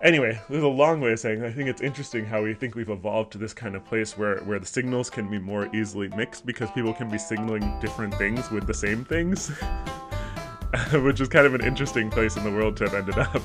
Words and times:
anyway, 0.00 0.40
there's 0.48 0.62
a 0.62 0.68
long 0.68 1.00
way 1.00 1.12
of 1.12 1.20
saying 1.20 1.44
I 1.44 1.50
think 1.50 1.68
it's 1.68 1.80
interesting 1.80 2.24
how 2.24 2.42
we 2.42 2.54
think 2.54 2.74
we've 2.74 2.90
evolved 2.90 3.32
to 3.32 3.38
this 3.38 3.52
kind 3.52 3.74
of 3.74 3.84
place 3.84 4.16
where 4.16 4.38
where 4.40 4.58
the 4.58 4.66
signals 4.66 5.10
can 5.10 5.30
be 5.30 5.38
more 5.38 5.74
easily 5.74 6.08
mixed 6.08 6.46
because 6.46 6.70
people 6.70 6.92
can 6.92 7.10
be 7.10 7.18
signaling 7.18 7.78
different 7.80 8.14
things 8.14 8.50
with 8.50 8.66
the 8.66 8.74
same 8.74 9.04
things, 9.04 9.48
which 10.92 11.20
is 11.20 11.28
kind 11.28 11.46
of 11.46 11.54
an 11.54 11.64
interesting 11.64 12.10
place 12.10 12.36
in 12.36 12.44
the 12.44 12.50
world 12.50 12.76
to 12.78 12.84
have 12.88 12.94
ended 12.94 13.18
up. 13.18 13.42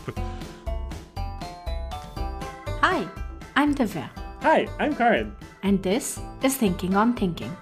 Hi, 2.81 3.07
I'm 3.55 3.73
Divya. 3.73 4.09
Hi, 4.41 4.67
I'm 4.79 4.95
Karan. 4.95 5.35
And 5.63 5.81
this 5.81 6.19
is 6.43 6.55
Thinking 6.55 6.95
on 6.95 7.15
Thinking. 7.15 7.55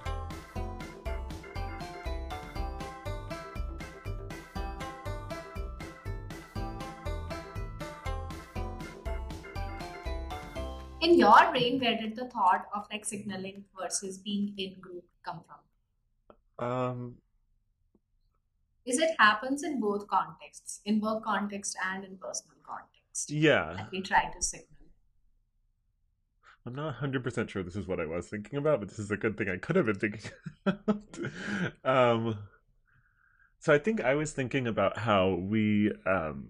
Brain 11.54 11.80
where 11.80 11.96
did 11.96 12.16
the 12.16 12.26
thought 12.26 12.66
of 12.74 12.86
like 12.90 13.04
signaling 13.04 13.64
versus 13.80 14.18
being 14.18 14.54
in 14.58 14.80
group 14.80 15.04
come 15.24 15.40
from? 15.46 16.66
Um, 16.66 17.14
is 18.86 18.98
it 18.98 19.10
happens 19.18 19.62
in 19.62 19.80
both 19.80 20.06
contexts 20.08 20.80
in 20.84 21.00
work 21.00 21.24
context 21.24 21.76
and 21.92 22.04
in 22.04 22.16
personal 22.16 22.56
context 22.62 23.30
yeah, 23.30 23.74
that 23.76 23.90
we 23.90 24.02
try 24.02 24.30
to 24.30 24.42
signal? 24.42 24.68
I'm 26.66 26.74
not 26.74 26.96
100% 26.96 27.48
sure 27.50 27.62
this 27.62 27.76
is 27.76 27.86
what 27.86 28.00
I 28.00 28.06
was 28.06 28.28
thinking 28.28 28.58
about, 28.58 28.80
but 28.80 28.88
this 28.88 28.98
is 28.98 29.10
a 29.10 29.18
good 29.18 29.36
thing 29.36 29.50
I 29.50 29.58
could 29.58 29.76
have 29.76 29.84
been 29.84 29.98
thinking 29.98 30.30
about. 30.64 31.18
um, 31.84 32.38
so 33.58 33.74
I 33.74 33.78
think 33.78 34.00
I 34.00 34.14
was 34.14 34.32
thinking 34.32 34.66
about 34.66 34.96
how 34.96 35.34
we, 35.34 35.92
um, 36.06 36.48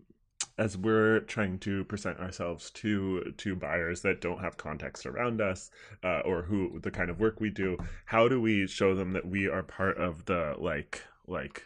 as 0.56 0.76
we're 0.76 1.20
trying 1.20 1.58
to 1.58 1.84
present 1.84 2.18
ourselves 2.20 2.70
to 2.70 3.32
to 3.38 3.56
buyers 3.56 4.02
that 4.02 4.20
don't 4.20 4.40
have 4.40 4.56
context 4.56 5.04
around 5.06 5.40
us 5.40 5.70
uh, 6.02 6.20
or 6.20 6.42
who 6.42 6.78
the 6.80 6.90
kind 6.90 7.10
of 7.10 7.18
work 7.20 7.40
we 7.40 7.50
do, 7.50 7.76
how 8.06 8.28
do 8.28 8.40
we 8.40 8.66
show 8.66 8.94
them 8.94 9.12
that 9.12 9.26
we 9.26 9.48
are 9.48 9.62
part 9.62 9.98
of 9.98 10.24
the 10.26 10.54
like 10.58 11.02
like 11.26 11.64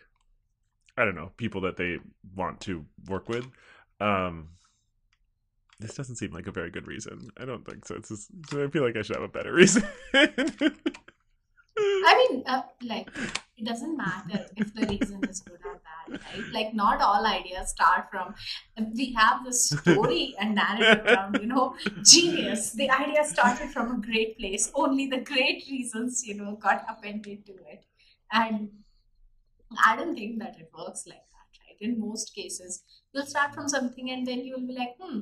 I 0.96 1.04
don't 1.04 1.14
know 1.14 1.32
people 1.36 1.60
that 1.62 1.76
they 1.76 1.98
want 2.34 2.60
to 2.62 2.84
work 3.06 3.28
with. 3.28 3.46
Um, 4.00 4.50
this 5.80 5.94
doesn't 5.94 6.16
seem 6.16 6.32
like 6.32 6.46
a 6.46 6.52
very 6.52 6.70
good 6.70 6.88
reason. 6.88 7.30
I 7.36 7.44
don't 7.44 7.64
think 7.64 7.84
so. 7.84 7.94
It's 7.94 8.08
just, 8.08 8.30
I 8.52 8.66
feel 8.68 8.84
like 8.84 8.96
I 8.96 9.02
should 9.02 9.16
have 9.16 9.24
a 9.24 9.28
better 9.28 9.52
reason. 9.54 9.84
i 12.06 12.28
mean 12.30 12.42
uh, 12.46 12.62
like 12.82 13.08
it 13.56 13.64
doesn't 13.64 13.96
matter 13.96 14.46
if 14.56 14.74
the 14.74 14.86
reason 14.86 15.22
is 15.28 15.40
good 15.40 15.60
or 15.64 15.74
bad 15.74 15.97
right? 16.10 16.44
Like 16.52 16.74
not 16.74 17.00
all 17.00 17.26
ideas 17.26 17.70
start 17.70 18.10
from 18.10 18.34
we 18.94 19.12
have 19.14 19.44
this 19.44 19.68
story 19.70 20.34
and 20.38 20.54
narrative 20.54 21.04
around 21.06 21.38
you 21.40 21.46
know 21.46 21.74
genius. 22.02 22.72
The 22.72 22.90
idea 22.90 23.24
started 23.24 23.70
from 23.70 23.92
a 23.92 24.06
great 24.06 24.38
place. 24.38 24.70
Only 24.74 25.06
the 25.06 25.20
great 25.20 25.64
reasons 25.70 26.26
you 26.26 26.34
know 26.34 26.56
got 26.56 26.84
appended 26.88 27.46
to 27.46 27.52
it. 27.52 27.84
And 28.32 28.70
i 29.86 29.96
don't 29.96 30.14
think 30.14 30.38
that 30.38 30.58
it 30.58 30.70
works 30.76 31.06
like 31.06 31.24
that 31.34 31.58
right? 31.62 31.76
In 31.80 32.00
most 32.00 32.34
cases 32.34 32.82
you'll 33.12 33.26
start 33.26 33.54
from 33.54 33.68
something 33.68 34.10
and 34.10 34.26
then 34.26 34.44
you'll 34.44 34.66
be 34.66 34.74
like 34.74 34.94
hmm 35.00 35.20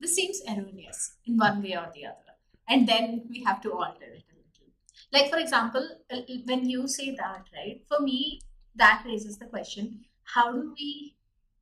this 0.00 0.16
seems 0.16 0.40
erroneous 0.48 1.14
in 1.26 1.38
one 1.38 1.62
way 1.62 1.74
or 1.76 1.88
the 1.94 2.04
other. 2.04 2.32
And 2.68 2.86
then 2.86 3.26
we 3.30 3.42
have 3.44 3.62
to 3.62 3.72
alter 3.72 4.04
it 4.04 4.24
a 4.32 4.36
little. 4.36 4.72
Like 5.12 5.30
for 5.30 5.38
example 5.38 5.88
uh, 6.10 6.20
when 6.44 6.68
you 6.68 6.88
say 6.88 7.14
that 7.14 7.44
right 7.56 7.82
for 7.88 8.00
me 8.00 8.40
that 8.74 9.02
raises 9.06 9.38
the 9.38 9.46
question 9.46 10.04
how 10.24 10.52
do 10.52 10.74
we 10.78 11.16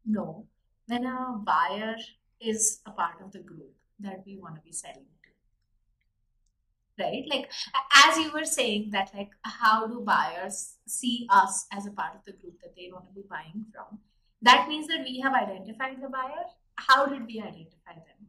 know 0.06 0.46
when 0.86 1.06
a 1.06 1.38
buyer 1.44 1.96
is 2.40 2.80
a 2.86 2.90
part 2.90 3.20
of 3.24 3.32
the 3.32 3.40
group 3.40 3.72
that 4.00 4.22
we 4.26 4.36
want 4.36 4.56
to 4.56 4.60
be 4.62 4.72
selling 4.72 5.04
to? 5.04 7.02
Right? 7.02 7.24
Like 7.28 7.50
as 8.04 8.18
you 8.18 8.32
were 8.32 8.44
saying 8.44 8.90
that 8.90 9.10
like 9.14 9.30
how 9.42 9.86
do 9.86 10.00
buyers 10.00 10.76
see 10.86 11.26
us 11.30 11.66
as 11.72 11.86
a 11.86 11.90
part 11.90 12.14
of 12.14 12.24
the 12.24 12.32
group 12.32 12.60
that 12.62 12.76
they 12.76 12.90
want 12.92 13.06
to 13.08 13.14
be 13.14 13.26
buying 13.28 13.64
from? 13.72 13.98
That 14.42 14.68
means 14.68 14.88
that 14.88 15.04
we 15.04 15.20
have 15.20 15.34
identified 15.34 16.02
the 16.02 16.08
buyer. 16.08 16.44
How 16.76 17.06
did 17.06 17.26
we 17.26 17.40
identify 17.40 17.94
them? 17.94 18.22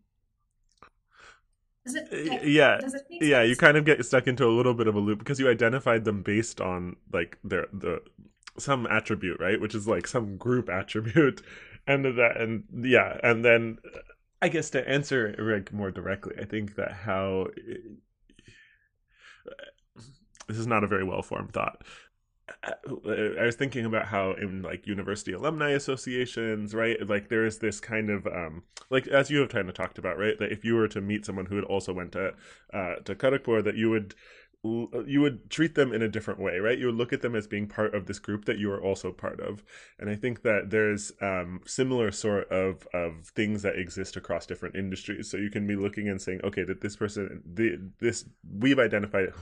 Does 1.85 1.95
it 1.95 2.29
like, 2.29 2.41
yeah. 2.45 2.77
does 2.77 2.93
it 2.93 3.03
make 3.09 3.23
Yeah, 3.23 3.43
you 3.43 3.57
kind 3.57 3.75
of 3.75 3.83
get 3.83 4.03
stuck 4.05 4.27
into 4.27 4.45
a 4.45 4.53
little 4.55 4.73
bit 4.73 4.87
of 4.87 4.95
a 4.95 4.99
loop 4.99 5.19
because 5.19 5.39
you 5.39 5.49
identified 5.49 6.05
them 6.05 6.21
based 6.21 6.61
on 6.61 6.95
like 7.11 7.37
their 7.43 7.67
the 7.73 8.01
some 8.57 8.87
attribute, 8.87 9.39
right? 9.39 9.59
Which 9.59 9.75
is 9.75 9.87
like 9.87 10.07
some 10.07 10.37
group 10.37 10.69
attribute, 10.71 11.41
and 11.87 12.05
that 12.05 12.37
and 12.37 12.63
yeah, 12.71 13.19
and 13.23 13.43
then 13.43 13.77
I 14.41 14.49
guess 14.49 14.69
to 14.71 14.87
answer 14.87 15.35
Rick 15.37 15.73
more 15.73 15.91
directly, 15.91 16.35
I 16.39 16.45
think 16.45 16.75
that 16.75 16.91
how 16.91 17.47
this 20.47 20.57
is 20.57 20.67
not 20.67 20.83
a 20.83 20.87
very 20.87 21.03
well 21.03 21.21
formed 21.21 21.53
thought. 21.53 21.83
I 22.61 23.45
was 23.45 23.55
thinking 23.55 23.85
about 23.85 24.07
how 24.07 24.33
in 24.33 24.61
like 24.61 24.85
university 24.85 25.31
alumni 25.31 25.71
associations, 25.71 26.73
right? 26.73 26.97
Like 27.07 27.29
there 27.29 27.45
is 27.45 27.59
this 27.59 27.79
kind 27.79 28.09
of 28.09 28.27
um 28.27 28.63
like 28.89 29.07
as 29.07 29.31
you 29.31 29.39
have 29.39 29.49
kind 29.49 29.69
of 29.69 29.75
talked 29.75 29.97
about, 29.97 30.17
right? 30.17 30.37
That 30.37 30.51
if 30.51 30.65
you 30.65 30.75
were 30.75 30.89
to 30.89 31.01
meet 31.01 31.25
someone 31.25 31.45
who 31.45 31.55
had 31.55 31.65
also 31.65 31.93
went 31.93 32.11
to 32.13 32.33
uh 32.73 32.95
to 33.05 33.15
Kharagpur, 33.15 33.63
that 33.63 33.75
you 33.75 33.89
would 33.89 34.13
you 34.63 35.19
would 35.19 35.49
treat 35.49 35.75
them 35.75 35.91
in 35.91 36.01
a 36.01 36.07
different 36.07 36.39
way, 36.39 36.57
right? 36.57 36.77
You 36.77 36.85
would 36.85 36.95
look 36.95 37.11
at 37.11 37.21
them 37.21 37.35
as 37.35 37.47
being 37.47 37.67
part 37.67 37.93
of 37.93 38.05
this 38.05 38.17
group 38.17 38.45
that 38.45 38.57
you 38.57 38.71
are 38.71 38.81
also 38.81 39.11
part 39.11 39.41
of, 39.41 39.61
and 39.99 40.09
I 40.09 40.15
think 40.15 40.41
that 40.43 40.69
there's 40.69 41.11
um, 41.21 41.59
similar 41.65 42.11
sort 42.11 42.49
of 42.49 42.87
of 42.93 43.27
things 43.35 43.61
that 43.63 43.77
exist 43.77 44.15
across 44.15 44.45
different 44.45 44.75
industries. 44.75 45.29
So 45.29 45.35
you 45.35 45.49
can 45.49 45.67
be 45.67 45.75
looking 45.75 46.07
and 46.07 46.21
saying, 46.21 46.39
okay, 46.45 46.63
that 46.63 46.79
this 46.79 46.95
person, 46.95 47.43
the, 47.45 47.77
this 47.99 48.23
we've 48.57 48.79
identified. 48.79 49.33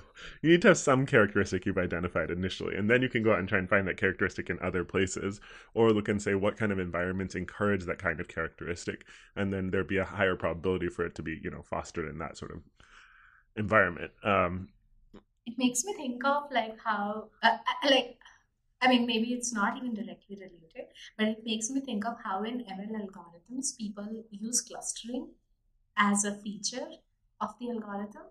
You 0.41 0.49
need 0.49 0.63
to 0.63 0.69
have 0.69 0.77
some 0.79 1.05
characteristic 1.05 1.67
you've 1.67 1.77
identified 1.77 2.31
initially, 2.31 2.75
and 2.75 2.89
then 2.89 3.03
you 3.03 3.09
can 3.09 3.21
go 3.21 3.33
out 3.33 3.39
and 3.39 3.47
try 3.47 3.59
and 3.59 3.69
find 3.69 3.87
that 3.87 3.97
characteristic 3.97 4.49
in 4.49 4.57
other 4.59 4.83
places, 4.83 5.39
or 5.75 5.91
look 5.91 6.09
and 6.09 6.19
say 6.19 6.33
what 6.33 6.57
kind 6.57 6.71
of 6.71 6.79
environments 6.79 7.35
encourage 7.35 7.85
that 7.85 7.99
kind 7.99 8.19
of 8.19 8.27
characteristic, 8.27 9.05
and 9.35 9.53
then 9.53 9.69
there'd 9.69 9.87
be 9.87 9.97
a 9.97 10.05
higher 10.05 10.35
probability 10.35 10.89
for 10.89 11.05
it 11.05 11.13
to 11.13 11.21
be, 11.21 11.39
you 11.43 11.51
know, 11.51 11.61
fostered 11.61 12.09
in 12.09 12.17
that 12.17 12.37
sort 12.37 12.51
of 12.51 12.61
environment. 13.55 14.11
Um, 14.23 14.69
it 15.45 15.57
makes 15.57 15.83
me 15.83 15.93
think 15.93 16.23
of 16.25 16.43
like 16.51 16.77
how 16.83 17.29
uh, 17.43 17.57
uh, 17.71 17.89
like 17.89 18.17
i 18.81 18.87
mean 18.87 19.05
maybe 19.05 19.33
it's 19.33 19.53
not 19.53 19.77
even 19.77 19.93
directly 19.93 20.35
related 20.35 20.87
but 21.17 21.27
it 21.27 21.41
makes 21.45 21.69
me 21.69 21.81
think 21.81 22.05
of 22.05 22.15
how 22.23 22.43
in 22.43 22.63
ml 22.77 23.01
algorithms 23.01 23.75
people 23.77 24.23
use 24.29 24.61
clustering 24.61 25.27
as 25.97 26.23
a 26.25 26.35
feature 26.35 26.87
of 27.41 27.49
the 27.59 27.69
algorithm 27.69 28.27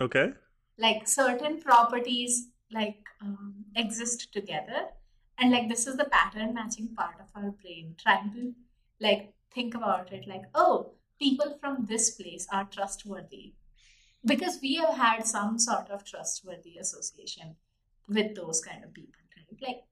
okay. 0.00 0.32
like 0.78 1.06
certain 1.06 1.60
properties 1.60 2.48
like 2.72 3.02
um, 3.22 3.64
exist 3.76 4.32
together 4.32 4.86
and 5.38 5.52
like 5.52 5.68
this 5.68 5.86
is 5.86 5.96
the 5.96 6.10
pattern 6.16 6.54
matching 6.54 6.88
part 6.96 7.14
of 7.20 7.26
our 7.40 7.50
brain 7.50 7.94
trying 8.02 8.32
to 8.32 8.52
like 9.00 9.32
think 9.54 9.74
about 9.74 10.12
it 10.12 10.26
like 10.26 10.42
oh 10.54 10.92
people 11.18 11.56
from 11.60 11.84
this 11.88 12.10
place 12.10 12.46
are 12.52 12.64
trustworthy 12.64 13.54
because 14.24 14.58
we 14.62 14.74
have 14.76 14.96
had 14.96 15.26
some 15.26 15.58
sort 15.58 15.90
of 15.90 16.04
trustworthy 16.04 16.76
association 16.78 17.56
with 18.08 18.34
those 18.34 18.60
kind 18.60 18.84
of 18.84 18.92
people 18.94 19.12
right? 19.36 19.68
Like 19.68 19.84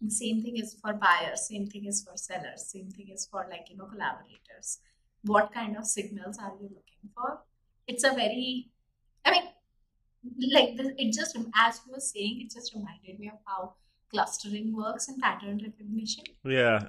the 0.00 0.10
same 0.10 0.42
thing 0.42 0.56
is 0.56 0.74
for 0.80 0.92
buyers 0.92 1.48
same 1.48 1.66
thing 1.66 1.86
is 1.86 2.02
for 2.02 2.16
sellers 2.16 2.66
same 2.66 2.90
thing 2.90 3.08
is 3.12 3.26
for 3.30 3.46
like 3.50 3.68
you 3.70 3.76
know 3.76 3.86
collaborators. 3.86 4.78
What 5.22 5.52
kind 5.52 5.76
of 5.76 5.86
signals 5.86 6.38
are 6.38 6.52
you 6.60 6.68
looking 6.68 7.08
for? 7.14 7.40
It's 7.86 8.04
a 8.04 8.10
very 8.10 8.70
i 9.24 9.30
mean 9.30 9.44
like 10.52 10.76
the, 10.76 10.94
it 10.98 11.12
just 11.12 11.36
as 11.56 11.80
you 11.86 11.92
were 11.92 12.00
saying 12.00 12.40
it 12.42 12.52
just 12.52 12.74
reminded 12.74 13.18
me 13.18 13.28
of 13.28 13.38
how 13.46 13.74
clustering 14.10 14.74
works 14.74 15.08
in 15.08 15.20
pattern 15.20 15.60
recognition. 15.62 16.24
Yeah. 16.44 16.80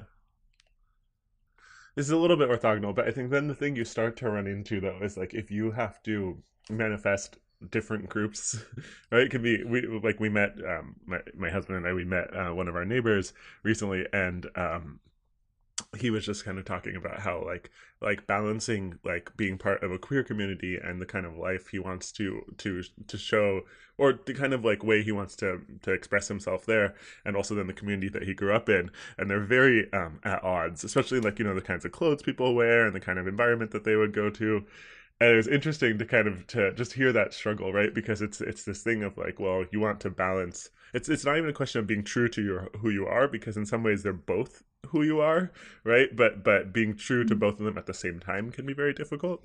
This 1.95 2.05
is 2.05 2.11
a 2.11 2.17
little 2.17 2.37
bit 2.37 2.49
orthogonal, 2.49 2.93
but 2.93 3.07
I 3.07 3.11
think 3.11 3.31
then 3.31 3.47
the 3.47 3.55
thing 3.55 3.75
you 3.75 3.85
start 3.85 4.17
to 4.17 4.29
run 4.29 4.47
into 4.47 4.79
though 4.81 4.99
is 5.01 5.17
like 5.17 5.33
if 5.33 5.49
you 5.49 5.71
have 5.71 6.01
to 6.03 6.41
manifest 6.69 7.37
different 7.71 8.09
groups, 8.09 8.57
right? 9.11 9.21
It 9.23 9.31
could 9.31 9.41
be 9.43 9.63
we 9.63 9.81
like 9.87 10.19
we 10.19 10.29
met 10.29 10.57
um 10.65 10.95
my 11.05 11.21
my 11.35 11.49
husband 11.49 11.77
and 11.77 11.87
I 11.87 11.93
we 11.93 12.03
met 12.05 12.35
uh, 12.35 12.53
one 12.53 12.67
of 12.67 12.75
our 12.75 12.85
neighbors 12.85 13.33
recently 13.63 14.05
and 14.13 14.45
um 14.55 14.99
he 15.97 16.09
was 16.09 16.25
just 16.25 16.45
kind 16.45 16.57
of 16.57 16.65
talking 16.65 16.95
about 16.95 17.19
how 17.19 17.43
like 17.45 17.69
like 18.01 18.27
balancing 18.27 18.99
like 19.03 19.31
being 19.37 19.57
part 19.57 19.83
of 19.83 19.91
a 19.91 19.97
queer 19.97 20.23
community 20.23 20.77
and 20.77 21.01
the 21.01 21.05
kind 21.05 21.25
of 21.25 21.37
life 21.37 21.67
he 21.67 21.79
wants 21.79 22.11
to 22.11 22.41
to 22.57 22.83
to 23.07 23.17
show 23.17 23.61
or 23.97 24.13
the 24.25 24.33
kind 24.33 24.53
of 24.53 24.65
like 24.65 24.83
way 24.83 25.01
he 25.01 25.11
wants 25.11 25.35
to 25.35 25.61
to 25.81 25.91
express 25.91 26.27
himself 26.27 26.65
there 26.65 26.95
and 27.25 27.35
also 27.35 27.55
then 27.55 27.67
the 27.67 27.73
community 27.73 28.09
that 28.09 28.23
he 28.23 28.33
grew 28.33 28.53
up 28.53 28.69
in. 28.69 28.91
And 29.17 29.29
they're 29.29 29.39
very 29.39 29.91
um 29.93 30.19
at 30.23 30.43
odds 30.43 30.83
especially 30.83 31.19
like 31.19 31.39
you 31.39 31.45
know 31.45 31.55
the 31.55 31.61
kinds 31.61 31.85
of 31.85 31.91
clothes 31.91 32.21
people 32.23 32.53
wear 32.55 32.85
and 32.85 32.95
the 32.95 32.99
kind 32.99 33.19
of 33.19 33.27
environment 33.27 33.71
that 33.71 33.83
they 33.83 33.95
would 33.95 34.13
go 34.13 34.29
to 34.31 34.65
and 35.21 35.31
it 35.31 35.35
was 35.35 35.47
interesting 35.47 35.97
to 35.97 36.05
kind 36.05 36.27
of 36.27 36.45
to 36.47 36.73
just 36.73 36.93
hear 36.93 37.11
that 37.13 37.33
struggle 37.33 37.71
right? 37.73 37.93
Because 37.93 38.21
it's 38.21 38.41
it's 38.41 38.63
this 38.63 38.83
thing 38.83 39.03
of 39.03 39.17
like 39.17 39.39
well 39.39 39.65
you 39.71 39.79
want 39.79 39.99
to 40.01 40.09
balance 40.09 40.69
it's 40.93 41.09
it's 41.09 41.25
not 41.25 41.37
even 41.37 41.49
a 41.49 41.53
question 41.53 41.79
of 41.79 41.87
being 41.87 42.03
true 42.03 42.27
to 42.29 42.41
your 42.43 42.69
who 42.79 42.89
you 42.89 43.05
are 43.05 43.27
because 43.27 43.57
in 43.57 43.65
some 43.65 43.83
ways 43.83 44.03
they're 44.03 44.13
both 44.13 44.63
who 44.87 45.03
you 45.03 45.19
are 45.19 45.51
right? 45.83 46.09
But 46.15 46.43
but 46.43 46.73
being 46.73 46.95
true 46.95 47.23
to 47.25 47.35
both 47.35 47.59
of 47.59 47.65
them 47.65 47.77
at 47.77 47.85
the 47.85 47.93
same 47.93 48.19
time 48.19 48.51
can 48.51 48.65
be 48.65 48.73
very 48.73 48.93
difficult. 48.93 49.43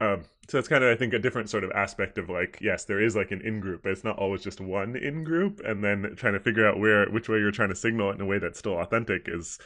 Um, 0.00 0.24
so 0.48 0.58
it's 0.58 0.66
kind 0.66 0.82
of 0.82 0.90
i 0.90 0.96
think 0.96 1.12
a 1.12 1.18
different 1.20 1.48
sort 1.48 1.62
of 1.62 1.70
aspect 1.72 2.18
of 2.18 2.28
like 2.28 2.58
yes 2.60 2.86
there 2.86 3.00
is 3.00 3.14
like 3.14 3.30
an 3.30 3.40
in 3.42 3.60
group 3.60 3.84
but 3.84 3.92
it's 3.92 4.02
not 4.02 4.18
always 4.18 4.42
just 4.42 4.60
one 4.60 4.96
in 4.96 5.22
group 5.22 5.60
and 5.64 5.84
then 5.84 6.14
trying 6.16 6.32
to 6.32 6.40
figure 6.40 6.66
out 6.66 6.80
where 6.80 7.08
which 7.10 7.28
way 7.28 7.38
you're 7.38 7.52
trying 7.52 7.68
to 7.68 7.76
signal 7.76 8.10
it 8.10 8.14
in 8.14 8.20
a 8.20 8.26
way 8.26 8.38
that's 8.40 8.58
still 8.58 8.80
authentic 8.80 9.28
is 9.28 9.58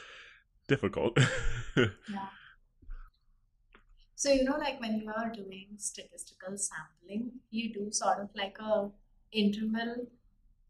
difficult. 0.67 1.17
Yeah. 1.75 2.29
So, 4.17 4.31
you 4.31 4.43
know, 4.45 4.57
like 4.57 4.81
when 4.81 4.99
you 4.99 5.11
are 5.15 5.31
doing 5.31 5.67
statistical 5.77 6.57
sampling, 6.57 7.33
you 7.51 7.71
do 7.71 7.91
sort 7.91 8.19
of 8.19 8.29
like 8.35 8.57
a 8.59 8.89
interval 9.31 10.07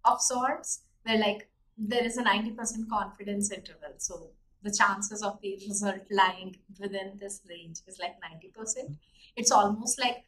of 0.04 0.20
sorts 0.20 0.82
where 1.04 1.18
like 1.18 1.48
there 1.78 2.04
is 2.04 2.18
a 2.18 2.24
90% 2.24 2.90
confidence 2.90 3.50
interval. 3.50 3.94
So 4.00 4.32
the 4.64 4.72
chances 4.72 5.24
of 5.24 5.40
the 5.42 5.58
result 5.66 6.02
lying 6.12 6.58
within 6.78 7.14
this 7.22 7.42
range 7.50 7.78
is 7.88 7.98
like 8.00 8.18
90%. 8.20 8.98
It's 9.38 9.52
almost 9.52 9.98
like 9.98 10.26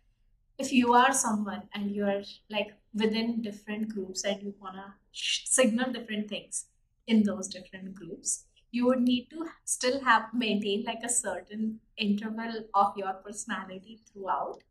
if 0.57 0.71
you 0.71 0.93
are 0.93 1.11
someone 1.11 1.63
and 1.73 1.91
you 1.91 2.05
are 2.05 2.21
like 2.49 2.73
within 2.93 3.41
different 3.41 3.89
groups 3.89 4.23
and 4.23 4.41
you 4.41 4.53
wanna 4.61 4.95
signal 5.11 5.91
different 5.91 6.29
things 6.29 6.67
in 7.05 7.23
those 7.23 7.49
different 7.49 7.95
groups, 7.95 8.45
you 8.71 8.85
would 8.85 9.01
need 9.01 9.29
to 9.31 9.45
still 9.65 9.99
have 10.03 10.33
maintain 10.33 10.83
like 10.83 11.03
a 11.03 11.09
certain 11.09 11.79
interval 11.97 12.65
of 12.73 12.97
your 12.97 13.13
personality 13.13 14.01
throughout. 14.11 14.63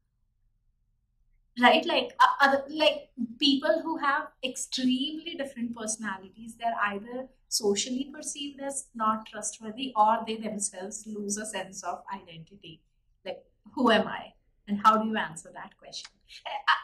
Right? 1.61 1.85
Like 1.85 2.15
uh, 2.21 2.47
other, 2.47 2.65
like 2.69 3.11
people 3.41 3.81
who 3.83 3.97
have 3.99 4.29
extremely 4.45 5.35
different 5.35 5.77
personalities 5.77 6.55
they're 6.57 6.79
either 6.85 7.29
socially 7.49 8.11
perceived 8.15 8.61
as 8.61 8.87
not 8.95 9.27
trustworthy 9.27 9.93
or 9.97 10.21
they 10.27 10.37
themselves 10.37 11.05
lose 11.07 11.37
a 11.37 11.47
sense 11.47 11.83
of 11.83 12.05
identity. 12.15 12.81
Like 13.25 13.43
who 13.75 13.91
am 13.91 14.07
i 14.07 14.33
and 14.69 14.81
how 14.85 14.97
do 14.97 15.09
you 15.09 15.17
answer 15.17 15.51
that 15.55 15.77
question? 15.79 16.11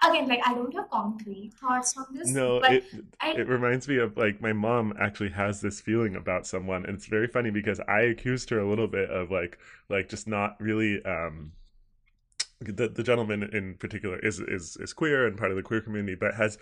Again 0.02 0.28
like 0.28 0.40
i 0.46 0.54
don't 0.54 0.74
have 0.74 0.90
concrete 0.90 1.52
thoughts 1.54 1.96
on 1.96 2.06
this 2.12 2.28
no 2.30 2.60
but 2.60 2.72
it 2.72 2.84
i 3.20 3.30
it 3.32 3.48
reminds 3.48 3.88
me 3.88 3.98
of 3.98 4.16
like 4.16 4.40
my 4.40 4.52
mom 4.52 4.94
actually 4.98 5.30
has 5.30 5.60
this 5.60 5.80
feeling 5.80 6.16
about 6.16 6.46
someone 6.46 6.84
and 6.86 6.96
it's 6.96 7.06
very 7.06 7.26
funny 7.26 7.50
because 7.50 7.80
i 7.88 8.00
accused 8.00 8.50
her 8.50 8.58
a 8.58 8.68
little 8.68 8.86
bit 8.86 9.08
of 9.10 9.30
like 9.30 9.58
like 9.88 10.08
just 10.08 10.26
not 10.26 10.60
really 10.60 11.02
um 11.04 11.52
the, 12.60 12.88
the 12.88 13.02
gentleman 13.02 13.42
in 13.52 13.74
particular 13.74 14.18
is, 14.20 14.40
is 14.40 14.76
is 14.78 14.92
queer 14.92 15.26
and 15.26 15.36
part 15.36 15.50
of 15.50 15.56
the 15.56 15.62
queer 15.62 15.80
community 15.80 16.14
but 16.14 16.34
has 16.34 16.56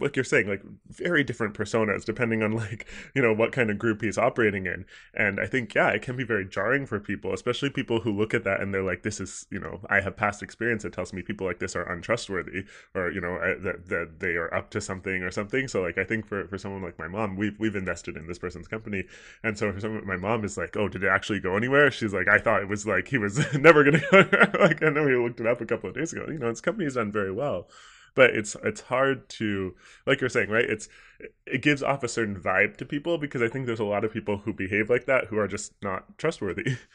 like 0.00 0.16
you're 0.16 0.24
saying 0.24 0.48
like 0.48 0.62
very 0.88 1.24
different 1.24 1.54
personas 1.54 2.04
depending 2.04 2.42
on 2.42 2.52
like 2.52 2.86
you 3.14 3.22
know 3.22 3.32
what 3.32 3.52
kind 3.52 3.70
of 3.70 3.78
group 3.78 4.02
he's 4.02 4.18
operating 4.18 4.66
in. 4.66 4.84
And 5.14 5.40
i 5.40 5.46
think 5.46 5.74
yeah 5.74 5.88
it 5.90 6.02
can 6.02 6.16
be 6.16 6.24
very 6.24 6.44
jarring 6.44 6.86
for 6.86 7.00
people 7.00 7.32
especially 7.32 7.70
people 7.70 8.00
who 8.00 8.12
look 8.12 8.34
at 8.34 8.44
that 8.44 8.60
and 8.60 8.72
they're 8.74 8.82
like 8.82 9.02
this 9.02 9.20
is 9.20 9.46
you 9.50 9.58
know 9.60 9.80
i 9.88 10.00
have 10.00 10.16
past 10.16 10.42
experience 10.42 10.82
that 10.82 10.92
tells 10.92 11.12
me 11.12 11.22
people 11.22 11.46
like 11.46 11.58
this 11.58 11.76
are 11.76 11.90
untrustworthy 11.90 12.64
or 12.94 13.10
you 13.10 13.20
know 13.20 13.36
I- 13.36 13.60
that, 13.62 13.88
that 13.88 14.20
they 14.20 14.36
are 14.36 14.52
up 14.54 14.70
to 14.70 14.80
something 14.80 15.22
or 15.22 15.30
something. 15.30 15.68
So 15.68 15.82
like 15.82 15.98
i 15.98 16.04
think 16.04 16.26
for 16.26 16.46
for 16.48 16.58
someone 16.58 16.82
like 16.82 16.98
my 16.98 17.08
mom 17.08 17.36
we've 17.36 17.58
we've 17.58 17.76
invested 17.76 18.16
in 18.16 18.26
this 18.26 18.38
person's 18.38 18.68
company. 18.68 19.04
And 19.42 19.56
so 19.58 19.72
for 19.72 19.80
someone 19.80 20.06
my 20.06 20.16
mom 20.16 20.44
is 20.44 20.56
like 20.56 20.76
oh 20.76 20.88
did 20.88 21.02
it 21.04 21.08
actually 21.08 21.40
go 21.40 21.56
anywhere? 21.56 21.90
She's 21.90 22.12
like 22.12 22.28
i 22.28 22.38
thought 22.38 22.62
it 22.62 22.68
was 22.68 22.86
like 22.86 23.08
he 23.08 23.18
was 23.18 23.38
never 23.58 23.84
gonna 23.84 24.02
go 24.10 24.18
like 24.60 24.82
i 24.82 24.88
know 24.90 25.04
we 25.04 25.16
looked 25.38 25.40
it 25.40 25.46
up 25.46 25.60
a 25.60 25.66
couple 25.66 25.88
of 25.88 25.96
days 25.96 26.12
ago. 26.12 26.26
You 26.28 26.38
know 26.38 26.48
his 26.48 26.60
company's 26.60 26.94
done 26.94 27.12
very 27.12 27.32
well 27.32 27.68
but 28.16 28.30
it's 28.30 28.56
it's 28.64 28.80
hard 28.80 29.28
to 29.28 29.74
like 30.06 30.20
you're 30.20 30.30
saying 30.30 30.48
right? 30.50 30.64
It's 30.64 30.88
it 31.46 31.62
gives 31.62 31.82
off 31.82 32.02
a 32.02 32.08
certain 32.08 32.34
vibe 32.40 32.76
to 32.78 32.84
people 32.84 33.18
because 33.18 33.42
i 33.42 33.48
think 33.48 33.66
there's 33.66 33.78
a 33.80 33.84
lot 33.84 34.04
of 34.04 34.12
people 34.12 34.38
who 34.38 34.52
behave 34.52 34.90
like 34.90 35.06
that 35.06 35.26
who 35.26 35.38
are 35.38 35.46
just 35.46 35.74
not 35.82 36.18
trustworthy. 36.18 36.76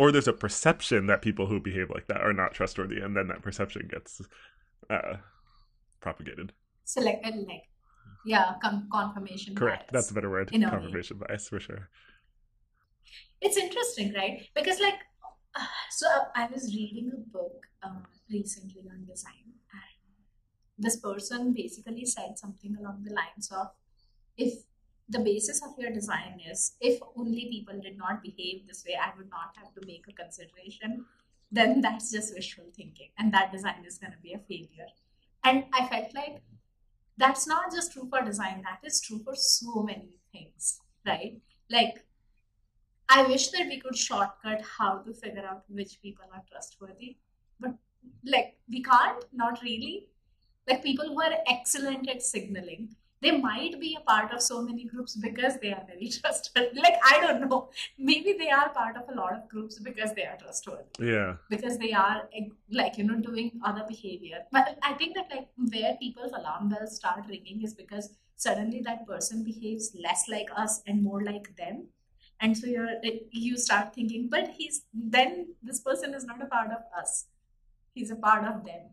Or 0.00 0.12
there's 0.12 0.28
a 0.28 0.32
perception 0.32 1.06
that 1.06 1.22
people 1.22 1.46
who 1.46 1.58
behave 1.58 1.90
like 1.90 2.06
that 2.06 2.20
are 2.20 2.32
not 2.32 2.54
trustworthy 2.54 3.00
and 3.00 3.16
then 3.16 3.26
that 3.26 3.42
perception 3.42 3.88
gets 3.90 4.22
uh 4.88 5.16
propagated. 6.00 6.52
Selected 6.84 7.34
like 7.48 7.64
yeah 8.24 8.54
com- 8.62 8.88
confirmation 8.92 9.56
correct. 9.56 9.90
bias. 9.90 10.04
that's 10.04 10.10
a 10.12 10.14
better 10.14 10.30
word. 10.30 10.50
In 10.52 10.62
confirmation 10.62 11.18
bias 11.18 11.48
for 11.48 11.58
sure. 11.58 11.90
It's 13.40 13.56
interesting 13.56 14.14
right? 14.14 14.46
Because 14.54 14.78
like 14.78 15.00
so 15.90 16.06
i 16.34 16.46
was 16.52 16.74
reading 16.74 17.10
a 17.14 17.20
book 17.36 17.66
um, 17.82 18.04
recently 18.30 18.84
on 18.90 19.04
design 19.04 19.46
and 19.72 20.08
this 20.78 20.96
person 20.96 21.52
basically 21.52 22.04
said 22.04 22.38
something 22.38 22.76
along 22.80 23.02
the 23.04 23.14
lines 23.14 23.50
of 23.52 23.68
if 24.36 24.54
the 25.08 25.18
basis 25.18 25.62
of 25.62 25.70
your 25.78 25.90
design 25.90 26.38
is 26.50 26.74
if 26.80 27.00
only 27.16 27.48
people 27.50 27.80
did 27.80 27.96
not 27.96 28.22
behave 28.22 28.66
this 28.66 28.84
way 28.86 28.96
i 29.02 29.10
would 29.16 29.30
not 29.30 29.54
have 29.56 29.72
to 29.74 29.86
make 29.86 30.04
a 30.08 30.12
consideration 30.12 31.04
then 31.50 31.80
that's 31.80 32.12
just 32.12 32.34
wishful 32.34 32.66
thinking 32.76 33.08
and 33.18 33.32
that 33.32 33.50
design 33.50 33.82
is 33.86 33.98
going 33.98 34.12
to 34.12 34.18
be 34.18 34.34
a 34.34 34.38
failure. 34.38 34.90
And 35.44 35.64
i 35.72 35.86
felt 35.88 36.14
like 36.14 36.42
that's 37.16 37.46
not 37.46 37.72
just 37.72 37.92
true 37.92 38.06
for 38.10 38.20
design 38.22 38.62
that 38.66 38.86
is 38.86 39.00
true 39.00 39.20
for 39.24 39.34
so 39.34 39.82
many 39.82 40.10
things 40.30 40.80
right? 41.08 41.40
Like 41.70 42.04
I 43.08 43.26
wish 43.26 43.48
that 43.48 43.66
we 43.66 43.80
could 43.80 43.96
shortcut 43.96 44.62
how 44.62 44.98
to 44.98 45.12
figure 45.14 45.44
out 45.46 45.64
which 45.68 46.00
people 46.02 46.24
are 46.32 46.42
trustworthy, 46.50 47.16
but 47.58 47.74
like 48.24 48.56
we 48.68 48.82
can't, 48.82 49.24
not 49.32 49.62
really. 49.62 50.08
Like 50.68 50.82
people 50.82 51.06
who 51.06 51.22
are 51.22 51.32
excellent 51.46 52.08
at 52.10 52.22
signaling, 52.22 52.94
they 53.22 53.30
might 53.30 53.80
be 53.80 53.96
a 53.98 54.02
part 54.02 54.32
of 54.32 54.42
so 54.42 54.62
many 54.62 54.84
groups 54.84 55.16
because 55.16 55.58
they 55.60 55.72
are 55.72 55.82
very 55.86 56.08
trustworthy. 56.16 56.80
Like 56.80 56.98
I 57.02 57.20
don't 57.20 57.48
know, 57.48 57.70
maybe 57.98 58.34
they 58.38 58.50
are 58.50 58.68
part 58.68 58.96
of 58.96 59.08
a 59.08 59.18
lot 59.18 59.32
of 59.32 59.48
groups 59.48 59.78
because 59.78 60.12
they 60.12 60.24
are 60.24 60.36
trustworthy, 60.36 60.84
yeah 61.00 61.36
because 61.48 61.78
they 61.78 61.92
are 61.92 62.28
like 62.70 62.98
you 62.98 63.04
know 63.04 63.16
doing 63.16 63.52
other 63.64 63.84
behavior. 63.88 64.40
But 64.52 64.78
I 64.82 64.92
think 64.94 65.16
that 65.16 65.28
like 65.34 65.48
where 65.72 65.96
people's 65.96 66.32
alarm 66.32 66.68
bells 66.68 66.96
start 66.96 67.24
ringing 67.28 67.62
is 67.62 67.74
because 67.74 68.10
suddenly 68.36 68.82
that 68.82 69.06
person 69.06 69.42
behaves 69.42 69.96
less 70.00 70.28
like 70.28 70.48
us 70.54 70.82
and 70.86 71.02
more 71.02 71.24
like 71.24 71.56
them 71.56 71.86
and 72.40 72.56
so 72.56 72.66
you're 72.66 72.88
you 73.30 73.56
start 73.56 73.94
thinking 73.94 74.28
but 74.30 74.48
he's 74.56 74.82
then 74.92 75.48
this 75.62 75.80
person 75.80 76.14
is 76.14 76.24
not 76.24 76.42
a 76.42 76.46
part 76.46 76.70
of 76.70 76.82
us. 76.98 77.26
He's 77.94 78.10
a 78.10 78.16
part 78.16 78.44
of 78.44 78.64
them. 78.64 78.90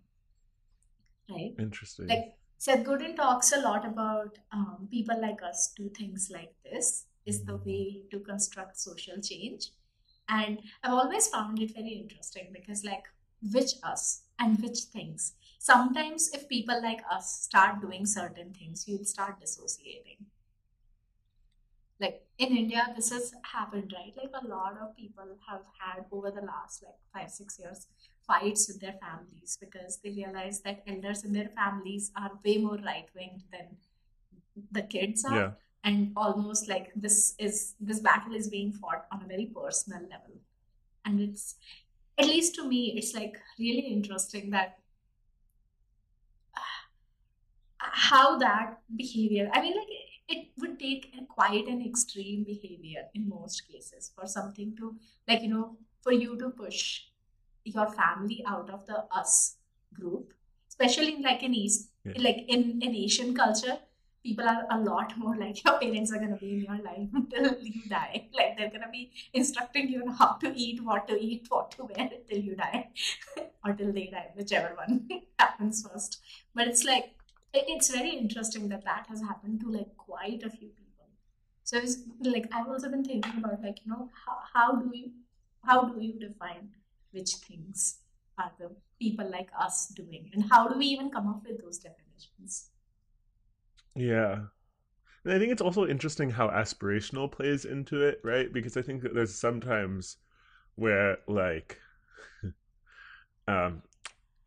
Right? 1.29 1.53
Interesting. 1.59 2.07
Like 2.07 2.33
seth 2.57 2.83
godin 2.83 3.15
talks 3.15 3.51
a 3.51 3.59
lot 3.59 3.85
about 3.85 4.37
um, 4.51 4.87
people 4.89 5.19
like 5.21 5.43
us 5.43 5.73
do 5.77 5.89
things 5.89 6.31
like 6.33 6.53
this 6.63 7.05
is 7.25 7.43
the 7.43 7.57
way 7.57 8.03
to 8.11 8.19
construct 8.19 8.79
social 8.79 9.21
change. 9.21 9.69
And 10.27 10.59
i've 10.83 10.93
always 10.93 11.27
found 11.27 11.61
it 11.61 11.75
very 11.75 11.93
interesting 12.03 12.47
because 12.51 12.83
like 12.83 13.03
which 13.53 13.73
us 13.83 14.23
and 14.39 14.59
which 14.59 14.79
things? 14.93 15.33
Sometimes 15.59 16.29
if 16.33 16.49
people 16.49 16.81
like 16.81 17.01
us 17.11 17.41
start 17.43 17.81
doing 17.81 18.05
certain 18.05 18.53
things 18.53 18.87
you'll 18.87 19.05
start 19.05 19.39
dissociating 19.39 20.25
like 21.99 22.25
in 22.37 22.55
India, 22.57 22.85
this 22.95 23.11
has 23.11 23.33
happened, 23.43 23.93
right? 23.95 24.13
Like 24.17 24.31
a 24.43 24.47
lot 24.47 24.77
of 24.81 24.95
people 24.97 25.37
have 25.49 25.61
had 25.79 26.05
over 26.11 26.31
the 26.31 26.41
last 26.41 26.83
like 26.83 26.95
five, 27.13 27.31
six 27.31 27.57
years 27.59 27.87
fights 28.27 28.67
with 28.67 28.81
their 28.81 28.93
families 28.93 29.57
because 29.59 29.99
they 30.03 30.09
realize 30.09 30.61
that 30.61 30.83
elders 30.87 31.23
in 31.23 31.31
their 31.31 31.49
families 31.55 32.11
are 32.17 32.31
way 32.43 32.57
more 32.57 32.77
right 32.83 33.07
winged 33.15 33.43
than 33.51 33.77
the 34.71 34.81
kids 34.81 35.23
are. 35.25 35.35
yeah 35.35 35.51
And 35.83 36.13
almost 36.17 36.67
like 36.67 36.91
this 36.95 37.35
is 37.37 37.75
this 37.79 37.99
battle 37.99 38.33
is 38.35 38.47
being 38.49 38.71
fought 38.73 39.05
on 39.11 39.21
a 39.23 39.27
very 39.27 39.45
personal 39.45 40.01
level. 40.01 40.39
And 41.05 41.21
it's 41.21 41.55
at 42.17 42.25
least 42.25 42.55
to 42.55 42.67
me, 42.67 42.93
it's 42.97 43.13
like 43.13 43.37
really 43.59 43.87
interesting 43.97 44.49
that 44.51 44.79
uh, 46.55 46.59
how 47.79 48.37
that 48.37 48.79
behavior 48.95 49.49
i 49.53 49.61
mean 49.61 49.75
like 49.77 49.87
it 50.27 50.47
would 50.57 50.79
take 50.79 51.13
a 51.19 51.25
quite 51.25 51.67
an 51.67 51.81
extreme 51.85 52.43
behavior 52.43 53.03
in 53.13 53.27
most 53.29 53.67
cases 53.67 54.11
for 54.15 54.27
something 54.27 54.75
to 54.77 54.95
like 55.27 55.41
you 55.41 55.49
know 55.49 55.77
for 56.01 56.11
you 56.11 56.37
to 56.37 56.49
push 56.49 57.03
your 57.63 57.87
family 57.91 58.43
out 58.47 58.69
of 58.69 58.85
the 58.85 59.03
us 59.21 59.57
group 59.93 60.33
especially 60.69 61.15
in 61.15 61.21
like 61.31 61.43
in 61.49 61.53
east 61.63 61.91
Yeah. 62.07 62.17
like 62.25 62.41
in 62.55 62.63
in 62.87 62.95
asian 63.03 63.29
culture 63.37 63.75
people 64.25 64.47
are 64.51 64.65
a 64.75 64.77
lot 64.87 65.13
more 65.21 65.35
like 65.37 65.63
your 65.65 65.73
parents 65.79 66.11
are 66.13 66.19
going 66.23 66.33
to 66.33 66.39
be 66.43 66.51
in 66.55 66.61
your 66.67 66.77
life 66.83 67.09
until 67.19 67.47
you 67.61 67.81
die. 67.89 68.27
Like 68.37 68.57
they're 68.57 68.69
going 68.69 68.81
to 68.81 68.89
be 68.91 69.11
instructing 69.33 69.89
you 69.89 70.01
on 70.01 70.13
how 70.21 70.29
to 70.43 70.51
eat 70.65 70.83
what 70.83 71.07
to 71.09 71.15
eat 71.27 71.45
what 71.49 71.71
to 71.77 71.85
wear 71.85 72.09
till 72.29 72.39
you 72.39 72.55
die. 72.55 72.89
Or 73.65 73.73
till 73.73 73.91
they 73.93 74.07
die 74.15 74.29
whichever 74.35 74.71
one 74.75 74.95
happens 75.39 75.87
first. 75.87 76.19
But 76.55 76.67
it's 76.67 76.83
like 76.83 77.15
it's 77.67 77.89
very 77.89 78.11
interesting 78.11 78.69
that 78.69 78.83
that 78.85 79.05
has 79.09 79.21
happened 79.21 79.59
to 79.59 79.71
like 79.71 79.95
quite 79.97 80.43
a 80.43 80.49
few 80.49 80.67
people 80.69 81.07
so 81.63 81.77
it's 81.77 81.97
like 82.21 82.47
i've 82.53 82.67
also 82.67 82.89
been 82.89 83.03
thinking 83.03 83.37
about 83.37 83.61
like 83.61 83.79
you 83.85 83.91
know 83.91 84.09
how, 84.25 84.37
how 84.53 84.75
do 84.75 84.89
you 84.93 85.11
how 85.63 85.83
do 85.85 85.99
you 85.99 86.13
define 86.19 86.69
which 87.11 87.35
things 87.35 87.99
are 88.37 88.51
the 88.59 88.69
people 88.99 89.29
like 89.29 89.49
us 89.59 89.87
doing? 89.87 90.29
And 90.33 90.45
how 90.51 90.67
do 90.67 90.77
we 90.77 90.85
even 90.85 91.09
come 91.09 91.27
up 91.27 91.43
with 91.47 91.61
those 91.61 91.79
definitions? 91.79 92.69
Yeah. 93.95 94.39
And 95.23 95.33
I 95.33 95.39
think 95.39 95.51
it's 95.51 95.61
also 95.61 95.87
interesting 95.87 96.29
how 96.29 96.49
aspirational 96.49 97.31
plays 97.31 97.65
into 97.65 98.01
it, 98.01 98.19
right? 98.23 98.51
Because 98.51 98.77
I 98.77 98.81
think 98.81 99.01
that 99.01 99.13
there's 99.13 99.33
sometimes 99.33 100.17
where 100.75 101.17
like 101.27 101.79
um 103.47 103.81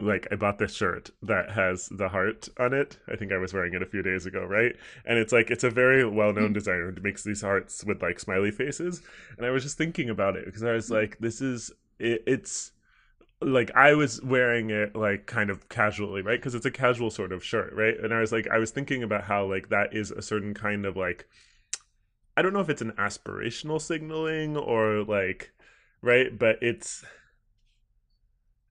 like 0.01 0.29
I 0.31 0.37
bought 0.37 0.59
this 0.59 0.75
shirt 0.75 1.11
that 1.23 1.51
has 1.51 1.89
the 1.89 2.09
heart 2.09 2.49
on 2.59 2.73
it. 2.73 2.99
I 3.11 3.17
think 3.17 3.33
I 3.33 3.39
was 3.39 3.53
wearing 3.53 3.75
it 3.75 3.83
a 3.83 3.87
few 3.87 4.03
days 4.03 4.27
ago, 4.27 4.45
right? 4.45 4.75
And 5.05 5.19
it's 5.19 5.33
like 5.33 5.51
it's 5.51 5.65
a 5.65 5.71
very 5.71 6.05
well-known 6.05 6.47
mm-hmm. 6.47 6.53
designer 6.53 6.93
who 6.93 7.01
makes 7.03 7.25
these 7.25 7.43
hearts 7.43 7.85
with 7.85 8.01
like 8.01 8.21
smiley 8.21 8.53
faces. 8.53 9.03
And 9.37 9.47
I 9.47 9.51
was 9.51 9.65
just 9.65 9.77
thinking 9.77 10.09
about 10.09 10.37
it 10.37 10.45
because 10.45 10.63
I 10.63 10.73
was 10.73 10.87
mm-hmm. 10.87 10.95
like, 10.95 11.19
this 11.19 11.41
is 11.41 11.73
it, 11.99 12.23
it's 12.27 12.73
like 13.41 13.71
I 13.75 13.95
was 13.95 14.23
wearing 14.23 14.71
it 14.71 14.95
like 14.95 15.27
kind 15.27 15.51
of 15.51 15.69
casually, 15.69 16.23
right? 16.23 16.39
Because 16.39 16.55
it's 16.55 16.67
a 16.67 16.71
casual 16.71 17.11
sort 17.11 17.33
of 17.33 17.45
shirt, 17.45 17.73
right? 17.73 17.99
And 17.99 18.15
I 18.15 18.21
was 18.21 18.31
like, 18.31 18.47
I 18.49 18.59
was 18.59 18.71
thinking 18.71 19.03
about 19.03 19.25
how 19.25 19.47
like 19.47 19.69
that 19.71 19.95
is 19.95 20.11
a 20.13 20.23
certain 20.23 20.55
kind 20.55 20.87
of 20.87 20.97
like, 20.97 21.29
I 22.37 22.43
don't 22.43 22.53
know 22.53 22.61
if 22.61 22.71
it's 22.71 22.83
an 22.83 22.93
aspirational 22.93 23.81
signaling 23.81 24.57
or 24.57 25.03
like, 25.03 25.53
right? 26.03 26.37
But 26.37 26.59
it's 26.63 27.05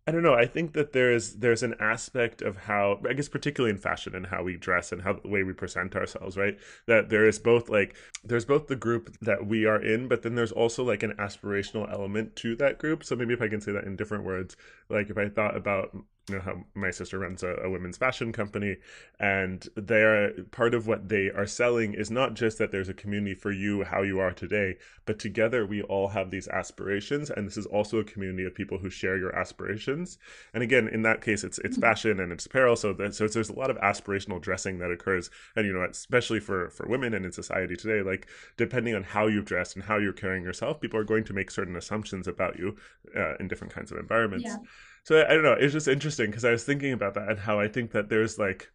I 0.08 0.12
don't 0.14 0.24
know. 0.24 0.36
I 0.36 0.46
think 0.46 0.72
that 0.72 0.94
there's 0.94 1.34
there's 1.34 1.64
an 1.64 1.76
aspect 1.82 2.42
of 2.42 2.56
how 2.56 3.02
I 3.08 3.12
guess 3.12 3.28
particularly 3.28 3.72
in 3.72 3.78
fashion 3.78 4.16
and 4.16 4.26
how 4.28 4.42
we 4.42 4.56
dress 4.56 4.94
and 4.94 5.02
how 5.02 5.14
the 5.14 5.28
way 5.28 5.44
we 5.44 5.52
present 5.52 5.98
ourselves, 5.98 6.38
right? 6.38 6.58
That 6.86 7.10
there 7.10 7.28
is 7.28 7.40
both 7.40 7.68
like 7.68 7.94
there's 8.24 8.46
both 8.46 8.68
the 8.68 8.78
group 8.78 9.18
that 9.22 9.46
we 9.46 9.66
are 9.66 9.82
in, 9.82 10.08
but 10.08 10.22
then 10.22 10.36
there's 10.36 10.54
also 10.54 10.84
like 10.86 11.04
an 11.04 11.14
aspirational 11.20 11.92
element 11.92 12.38
to 12.38 12.56
that 12.56 12.78
group. 12.78 13.04
So 13.04 13.18
maybe 13.18 13.34
if 13.34 13.42
I 13.42 13.50
can 13.50 13.60
say 13.60 13.74
that 13.74 13.84
in 13.84 13.98
different 13.98 14.24
words, 14.24 14.56
like 14.90 15.10
if 15.10 15.18
I 15.18 15.28
thought 15.28 15.58
about 15.58 15.94
you 16.30 16.36
know 16.36 16.42
how 16.42 16.64
my 16.74 16.92
sister 16.92 17.20
runs 17.20 17.42
a, 17.44 17.56
a, 17.64 17.70
women's 17.70 17.98
fashion 17.98 18.34
company 18.34 18.76
and 19.20 19.70
they're 19.76 20.32
part 20.52 20.74
of 20.74 20.86
what 20.86 21.08
they 21.08 21.30
are 21.30 21.46
selling 21.46 21.94
is 21.94 22.12
not 22.12 22.34
just 22.34 22.58
that 22.58 22.72
there's 22.72 22.90
a 22.90 22.94
community 22.94 23.34
for 23.34 23.52
you 23.52 23.84
how 23.84 24.02
you 24.02 24.20
are 24.20 24.34
today 24.34 24.76
but 25.06 25.20
together 25.20 25.66
we 25.66 25.82
all 25.84 26.10
have 26.10 26.30
these 26.30 26.48
aspirations 26.50 27.30
and 27.30 27.48
this 27.48 27.58
is 27.58 27.66
also 27.68 27.98
a 28.00 28.04
community 28.04 28.46
of 28.46 28.54
people 28.54 28.78
who 28.78 28.90
share 28.90 29.18
your 29.18 29.34
aspirations. 29.36 30.18
And 30.54 30.62
again 30.62 30.88
in 30.88 31.02
that 31.04 31.22
case 31.22 31.44
it's 31.44 31.60
it's 31.60 31.78
fashion 31.78 32.20
and 32.20 32.32
it's 32.32 32.46
apparel 32.46 32.76
so 32.76 32.94
that 32.94 33.16
so 33.16 33.28
there's 33.28 33.50
a 33.50 33.58
lot 33.58 33.70
of 33.70 33.78
aspirational 33.78 34.42
dressing 34.42 34.80
that 34.80 34.92
occurs 34.92 35.30
and 35.56 35.66
you 35.66 35.74
know 35.74 35.84
especially 35.84 36.40
for 36.40 36.70
for 36.70 36.88
women 36.88 37.14
and 37.14 37.26
in 37.26 37.32
society 37.32 37.76
today 37.76 38.02
like 38.02 38.28
depending 38.58 38.94
on 38.94 39.04
how 39.04 39.28
you 39.28 39.42
dress 39.42 39.76
and 39.76 39.86
how 39.86 39.98
you're 39.98 40.14
carrying 40.14 40.44
yourself 40.44 40.82
people 40.82 41.00
are 41.00 41.06
going 41.06 41.24
to 41.24 41.34
make 41.34 41.50
certain 41.50 41.76
assumptions 41.76 42.28
about 42.28 42.60
you 42.60 42.76
uh, 43.16 43.36
in 43.40 43.48
different 43.48 43.74
kinds 43.74 43.92
of 43.92 43.98
environments. 43.98 44.46
Yeah. 44.46 44.58
So 45.08 45.24
I 45.26 45.34
don't 45.36 45.44
know. 45.44 45.56
It's 45.58 45.72
just 45.72 45.88
interesting 45.88 46.26
because 46.26 46.44
I 46.44 46.52
was 46.52 46.66
thinking 46.66 46.92
about 46.92 47.14
that 47.14 47.30
and 47.30 47.40
how 47.40 47.62
I 47.62 47.70
think 47.70 47.92
that 47.92 48.10
there's 48.10 48.38
like, 48.38 48.70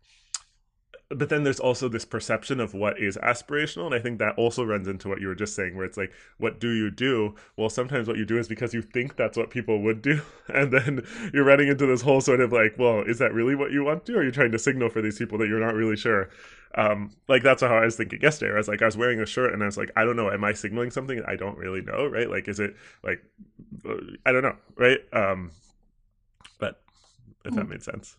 but 1.10 1.28
then 1.28 1.44
there's 1.44 1.60
also 1.60 1.90
this 1.90 2.06
perception 2.06 2.58
of 2.58 2.72
what 2.72 2.98
is 2.98 3.18
aspirational, 3.18 3.84
and 3.84 3.94
I 3.94 3.98
think 3.98 4.18
that 4.18 4.38
also 4.38 4.64
runs 4.64 4.88
into 4.88 5.10
what 5.10 5.20
you 5.20 5.26
were 5.26 5.34
just 5.34 5.54
saying, 5.54 5.76
where 5.76 5.84
it's 5.84 5.98
like, 5.98 6.10
what 6.38 6.58
do 6.58 6.70
you 6.70 6.90
do? 6.90 7.34
Well, 7.58 7.68
sometimes 7.68 8.08
what 8.08 8.16
you 8.16 8.24
do 8.24 8.38
is 8.38 8.48
because 8.48 8.72
you 8.72 8.80
think 8.80 9.16
that's 9.16 9.36
what 9.36 9.50
people 9.50 9.82
would 9.82 10.00
do, 10.00 10.22
and 10.48 10.72
then 10.72 11.06
you're 11.34 11.44
running 11.44 11.68
into 11.68 11.84
this 11.84 12.00
whole 12.00 12.22
sort 12.22 12.40
of 12.40 12.50
like, 12.50 12.76
well, 12.78 13.02
is 13.02 13.18
that 13.18 13.34
really 13.34 13.54
what 13.54 13.70
you 13.70 13.84
want 13.84 14.06
to? 14.06 14.14
Or 14.14 14.20
are 14.20 14.24
you 14.24 14.30
trying 14.30 14.52
to 14.52 14.58
signal 14.58 14.88
for 14.88 15.02
these 15.02 15.18
people 15.18 15.36
that 15.36 15.48
you're 15.48 15.60
not 15.60 15.74
really 15.74 15.98
sure? 15.98 16.30
Um, 16.76 17.10
like 17.28 17.42
that's 17.42 17.60
how 17.60 17.76
I 17.76 17.84
was 17.84 17.96
thinking 17.96 18.22
yesterday. 18.22 18.54
I 18.54 18.56
was 18.56 18.68
like, 18.68 18.80
I 18.80 18.86
was 18.86 18.96
wearing 18.96 19.20
a 19.20 19.26
shirt, 19.26 19.52
and 19.52 19.62
I 19.62 19.66
was 19.66 19.76
like, 19.76 19.90
I 19.96 20.04
don't 20.04 20.16
know, 20.16 20.30
am 20.30 20.44
I 20.44 20.54
signaling 20.54 20.92
something? 20.92 21.22
I 21.28 21.36
don't 21.36 21.58
really 21.58 21.82
know, 21.82 22.06
right? 22.06 22.30
Like, 22.30 22.48
is 22.48 22.58
it 22.58 22.74
like, 23.04 23.22
uh, 23.86 23.96
I 24.24 24.32
don't 24.32 24.44
know, 24.44 24.56
right? 24.78 25.00
Um, 25.12 25.50
if 27.44 27.54
that 27.54 27.66
Mm. 27.66 27.70
made 27.70 27.82
sense. 27.82 28.16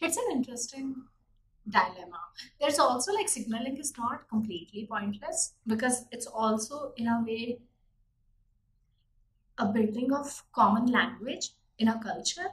It's 0.00 0.16
an 0.16 0.24
interesting 0.32 1.08
dilemma. 1.68 2.20
There's 2.60 2.78
also 2.78 3.12
like 3.12 3.28
signaling 3.28 3.76
is 3.78 3.96
not 3.98 4.28
completely 4.28 4.86
pointless 4.86 5.54
because 5.66 6.04
it's 6.12 6.26
also, 6.26 6.92
in 6.96 7.08
a 7.08 7.22
way, 7.26 7.60
a 9.58 9.66
building 9.66 10.12
of 10.12 10.44
common 10.52 10.86
language 10.86 11.50
in 11.78 11.88
a 11.88 11.98
culture. 12.02 12.50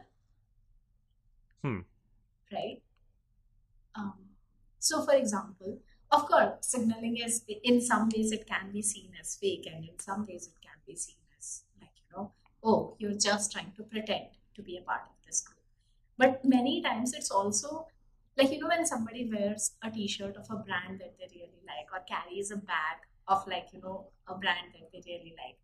Hmm. 1.62 1.80
Right? 2.52 2.82
Um, 3.96 4.14
so, 4.80 5.04
for 5.04 5.14
example, 5.14 5.80
of 6.12 6.26
course, 6.26 6.54
signaling 6.62 7.18
is 7.18 7.44
in 7.64 7.82
some 7.82 8.10
ways 8.10 8.32
it 8.32 8.48
can 8.48 8.72
be 8.72 8.82
seen 8.82 9.12
as 9.20 9.36
fake, 9.36 9.68
and 9.72 9.84
in 9.86 10.00
some 10.00 10.26
ways 10.26 10.48
it 10.48 10.60
can 10.62 10.78
be 10.88 10.96
seen 10.96 11.18
as 11.38 11.64
like, 11.80 11.92
you 11.98 12.16
know, 12.16 12.32
oh, 12.64 12.96
you're 12.98 13.14
just 13.14 13.52
trying 13.52 13.72
to 13.76 13.84
pretend 13.84 14.28
to 14.60 14.64
be 14.70 14.78
a 14.78 14.82
part 14.92 15.08
of 15.10 15.16
this 15.26 15.42
group. 15.42 15.64
But 16.18 16.44
many 16.56 16.82
times 16.84 17.14
it's 17.14 17.32
also 17.32 17.88
like, 18.38 18.52
you 18.52 18.60
know, 18.60 18.68
when 18.68 18.86
somebody 18.86 19.30
wears 19.34 19.72
a 19.84 19.92
t 19.92 20.08
shirt 20.08 20.38
of 20.38 20.48
a 20.50 20.58
brand 20.58 21.00
that 21.00 21.18
they 21.18 21.28
really 21.36 21.62
like, 21.74 21.90
or 21.94 22.04
carries 22.14 22.52
a 22.52 22.58
bag 22.58 22.98
of 23.28 23.48
like, 23.48 23.74
you 23.74 23.82
know, 23.82 23.98
a 24.28 24.36
brand 24.36 24.74
that 24.76 24.92
they 24.92 25.04
really 25.08 25.36
like. 25.44 25.58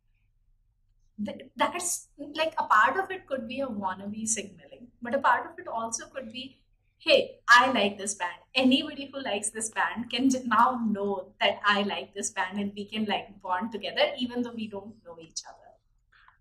th- 1.26 1.50
That's 1.56 2.10
like 2.18 2.54
a 2.58 2.66
part 2.66 2.98
of 2.98 3.12
it 3.12 3.26
could 3.28 3.48
be 3.48 3.60
a 3.62 3.68
wannabe 3.68 4.28
signaling, 4.28 4.88
but 5.02 5.16
a 5.16 5.20
part 5.20 5.46
of 5.52 5.60
it 5.60 5.68
also 5.68 6.08
could 6.08 6.32
be 6.32 6.62
hey, 6.98 7.40
I 7.48 7.72
like 7.72 7.98
this 7.98 8.16
band. 8.16 8.40
Anybody 8.56 9.12
who 9.14 9.22
likes 9.22 9.52
this 9.52 9.70
band 9.70 10.10
can 10.10 10.30
now 10.46 10.82
know 10.90 11.34
that 11.40 11.60
I 11.64 11.84
like 11.84 12.16
this 12.16 12.32
band 12.32 12.58
and 12.60 12.74
we 12.76 12.86
can 12.86 13.06
like 13.06 13.42
bond 13.42 13.72
together 13.72 14.14
even 14.18 14.42
though 14.42 14.54
we 14.56 14.68
don't 14.68 14.96
know 15.06 15.18
each 15.22 15.44
other. 15.48 15.70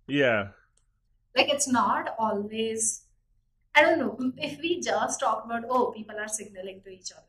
Yeah. 0.07 0.53
Like 1.37 1.49
it's 1.49 1.69
not 1.69 2.15
always, 2.19 3.03
I 3.75 3.83
don't 3.83 3.99
know, 3.99 4.33
if 4.37 4.59
we 4.61 4.81
just 4.81 5.21
talk 5.21 5.45
about, 5.45 5.65
oh, 5.69 5.93
people 5.93 6.17
are 6.19 6.29
signaling 6.29 6.81
to 6.83 6.91
each 6.91 7.13
other, 7.13 7.25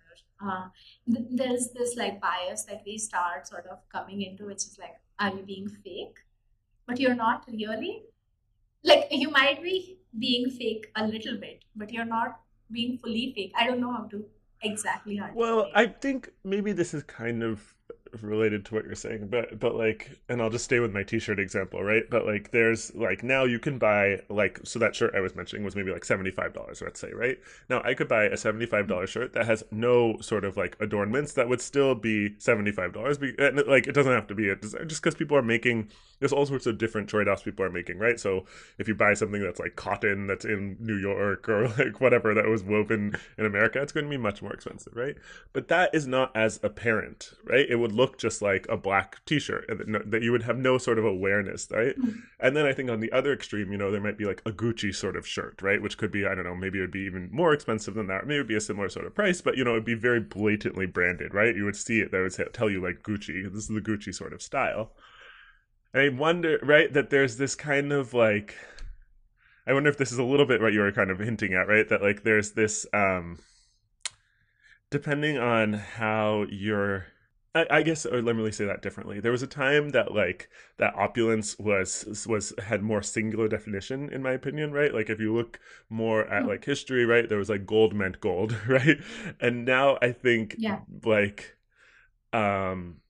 uh, 0.46 0.68
th- 1.12 1.28
there's 1.32 1.70
this 1.70 1.96
like 1.96 2.22
bias 2.22 2.64
that 2.66 2.84
we 2.86 2.98
start 2.98 3.48
sort 3.48 3.66
of 3.68 3.80
coming 3.90 4.22
into, 4.22 4.46
which 4.46 4.58
is 4.58 4.78
like, 4.80 4.96
are 5.20 5.36
you 5.36 5.44
being 5.44 5.68
fake? 5.68 6.18
But 6.88 7.00
you're 7.00 7.16
not 7.16 7.46
really. 7.48 8.04
Like 8.84 9.08
you 9.10 9.32
might 9.32 9.64
be 9.64 10.00
being 10.20 10.50
fake 10.50 10.92
a 10.96 11.08
little 11.08 11.38
bit, 11.38 11.64
but 11.76 11.92
you're 11.92 12.06
not 12.06 12.40
being 12.72 12.98
fully 13.00 13.34
fake. 13.36 13.54
I 13.58 13.66
don't 13.66 13.80
know 13.80 13.92
how 13.92 14.04
to 14.06 14.26
exactly 14.62 15.16
how 15.16 15.32
Well, 15.34 15.60
articulate. 15.60 15.90
I 15.90 16.00
think 16.00 16.30
maybe 16.44 16.72
this 16.72 16.94
is 16.94 17.04
kind 17.04 17.44
of 17.44 17.75
related 18.24 18.66
to 18.66 18.76
what 18.76 18.86
you're 18.86 18.96
saying, 18.96 19.28
but 19.28 19.60
but 19.60 19.76
like, 19.76 20.20
and 20.30 20.42
I'll 20.42 20.50
just 20.50 20.66
stay 20.66 20.80
with 20.80 20.94
my 20.94 21.04
t-shirt 21.04 21.40
example, 21.40 21.84
right? 21.84 22.04
But 22.10 22.26
like, 22.26 22.52
there's 22.52 22.94
like 22.96 23.24
now 23.24 23.44
you 23.44 23.60
can 23.60 23.78
buy 23.78 24.22
like 24.30 24.60
so 24.64 24.80
that 24.80 24.96
shirt 24.96 25.14
I 25.16 25.22
was 25.22 25.36
mentioning 25.36 25.64
was 25.64 25.76
maybe 25.76 25.92
like 25.92 26.06
seventy 26.06 26.32
five 26.32 26.54
dollars, 26.54 26.82
let's 26.82 27.00
say, 27.00 27.12
right? 27.12 27.38
Now 27.70 27.82
I 27.84 27.94
could 27.94 28.08
buy 28.08 28.26
a 28.26 28.38
seventy 28.38 28.66
five 28.66 28.88
dollar 28.88 29.06
mm-hmm. 29.06 29.20
shirt 29.20 29.34
that 29.34 29.46
has 29.46 29.64
no 29.72 30.18
sort 30.22 30.46
of 30.46 30.58
like 30.58 30.78
adornments 30.80 31.34
that 31.34 31.50
would 31.50 31.62
still 31.62 31.96
be 31.96 32.36
seventy 32.38 32.72
five 32.72 32.94
dollars. 32.94 33.20
Like, 33.20 33.88
it 33.88 33.94
doesn't 33.94 34.14
have 34.14 34.28
to 34.28 34.36
be 34.36 34.50
a 34.50 34.56
design, 34.56 34.88
just 34.88 35.02
because 35.02 35.16
people 35.16 35.38
are 35.38 35.42
making. 35.42 35.90
There's 36.20 36.32
all 36.32 36.46
sorts 36.46 36.66
of 36.66 36.78
different 36.78 37.10
trade-offs 37.10 37.44
people 37.44 37.66
are 37.66 37.70
making, 37.70 38.00
right? 38.00 38.18
So 38.18 38.46
if 38.78 38.88
you 38.88 38.96
buy 38.96 39.14
something 39.16 39.42
that's 39.42 39.60
like 39.60 39.76
cotton 39.76 40.28
that's 40.28 40.46
in 40.46 40.78
New 40.80 40.96
York 40.96 41.50
or 41.50 41.68
like 41.78 42.00
whatever 42.00 42.34
that 42.34 42.48
was 42.48 42.64
woven 42.64 43.16
in 43.38 43.46
America, 43.46 43.82
it's 43.82 43.92
going 43.92 44.06
to 44.06 44.10
be 44.10 44.18
much 44.18 44.42
more 44.42 44.54
expensive, 44.54 44.96
right? 44.96 45.16
But 45.52 45.68
that 45.68 45.94
is 45.94 46.08
not 46.08 46.32
as 46.36 46.60
apparent, 46.64 47.32
right? 47.44 47.66
It 47.70 47.76
would 47.76 47.92
look 47.92 48.05
just 48.18 48.42
like 48.42 48.66
a 48.70 48.78
black 48.78 49.24
T-shirt 49.26 49.66
that, 49.68 49.88
no, 49.88 50.00
that 50.06 50.22
you 50.22 50.32
would 50.32 50.44
have 50.44 50.58
no 50.58 50.78
sort 50.78 51.00
of 51.00 51.06
awareness, 51.06 51.68
right? 51.72 51.98
Mm. 52.00 52.22
And 52.40 52.56
then 52.56 52.66
I 52.66 52.74
think 52.74 52.90
on 52.90 53.00
the 53.00 53.12
other 53.12 53.34
extreme, 53.34 53.72
you 53.72 53.78
know, 53.78 53.92
there 53.92 54.02
might 54.02 54.18
be 54.18 54.26
like 54.26 54.42
a 54.46 54.52
Gucci 54.52 54.94
sort 54.96 55.16
of 55.16 55.28
shirt, 55.28 55.62
right? 55.62 55.82
Which 55.82 55.98
could 55.98 56.12
be, 56.12 56.26
I 56.26 56.36
don't 56.36 56.46
know, 56.46 56.56
maybe 56.56 56.78
it 56.78 56.82
would 56.82 56.92
be 56.92 57.02
even 57.02 57.30
more 57.32 57.54
expensive 57.54 57.94
than 57.94 58.08
that. 58.08 58.26
Maybe 58.26 58.36
it 58.36 58.40
would 58.40 58.48
be 58.48 58.56
a 58.56 58.62
similar 58.62 58.90
sort 58.90 59.06
of 59.06 59.16
price, 59.16 59.42
but 59.42 59.58
you 59.58 59.64
know, 59.64 59.72
it'd 59.72 59.86
be 59.86 59.94
very 59.94 60.20
blatantly 60.20 60.86
branded, 60.86 61.34
right? 61.34 61.56
You 61.56 61.66
would 61.66 61.76
see 61.76 62.00
it 62.00 62.12
that 62.12 62.22
would 62.22 62.34
say, 62.34 62.46
tell 62.54 62.70
you 62.70 62.82
like 62.82 63.04
Gucci. 63.04 63.44
This 63.52 63.64
is 63.64 63.68
the 63.68 63.82
Gucci 63.82 64.14
sort 64.14 64.34
of 64.34 64.42
style. 64.42 64.92
I 65.94 66.10
wonder, 66.10 66.60
right, 66.62 66.92
that 66.94 67.10
there's 67.10 67.38
this 67.38 67.56
kind 67.56 67.94
of 67.94 68.14
like, 68.14 68.56
I 69.66 69.74
wonder 69.74 69.90
if 69.90 69.98
this 69.98 70.12
is 70.12 70.18
a 70.18 70.24
little 70.24 70.46
bit 70.46 70.62
what 70.62 70.74
you 70.74 70.82
were 70.82 70.92
kind 70.92 71.10
of 71.10 71.20
hinting 71.20 71.54
at, 71.54 71.68
right? 71.68 71.88
That 71.88 72.02
like 72.02 72.24
there's 72.24 72.52
this, 72.52 72.86
um, 72.94 73.40
depending 74.92 75.38
on 75.38 75.74
how 75.74 76.46
you're, 76.50 77.08
I, 77.56 77.68
I 77.72 77.82
guess, 77.84 78.06
or 78.06 78.22
let 78.22 78.36
me 78.36 78.52
say 78.52 78.66
that 78.66 78.82
differently. 78.84 79.20
There 79.22 79.32
was 79.32 79.44
a 79.44 79.48
time 79.48 79.90
that 79.92 80.14
like 80.14 80.50
that 80.78 80.96
opulence 80.96 81.58
was 81.60 82.26
was 82.28 82.54
had 82.64 82.84
more 82.84 83.02
singular 83.02 83.48
definition, 83.48 84.10
in 84.12 84.22
my 84.24 84.34
opinion, 84.34 84.74
right? 84.74 84.94
Like 84.94 85.10
if 85.10 85.20
you 85.22 85.36
look 85.36 85.60
more 85.90 86.26
at 86.28 86.48
like 86.48 86.66
history, 86.66 87.06
right, 87.06 87.28
there 87.30 87.38
was 87.40 87.50
like 87.50 87.66
gold 87.66 87.96
meant 87.96 88.20
gold, 88.22 88.56
right? 88.68 88.98
And 89.40 89.66
now 89.66 89.98
I 90.02 90.12
think 90.12 90.58
Yeah. 90.58 90.82
like, 91.04 91.58
um 92.34 93.02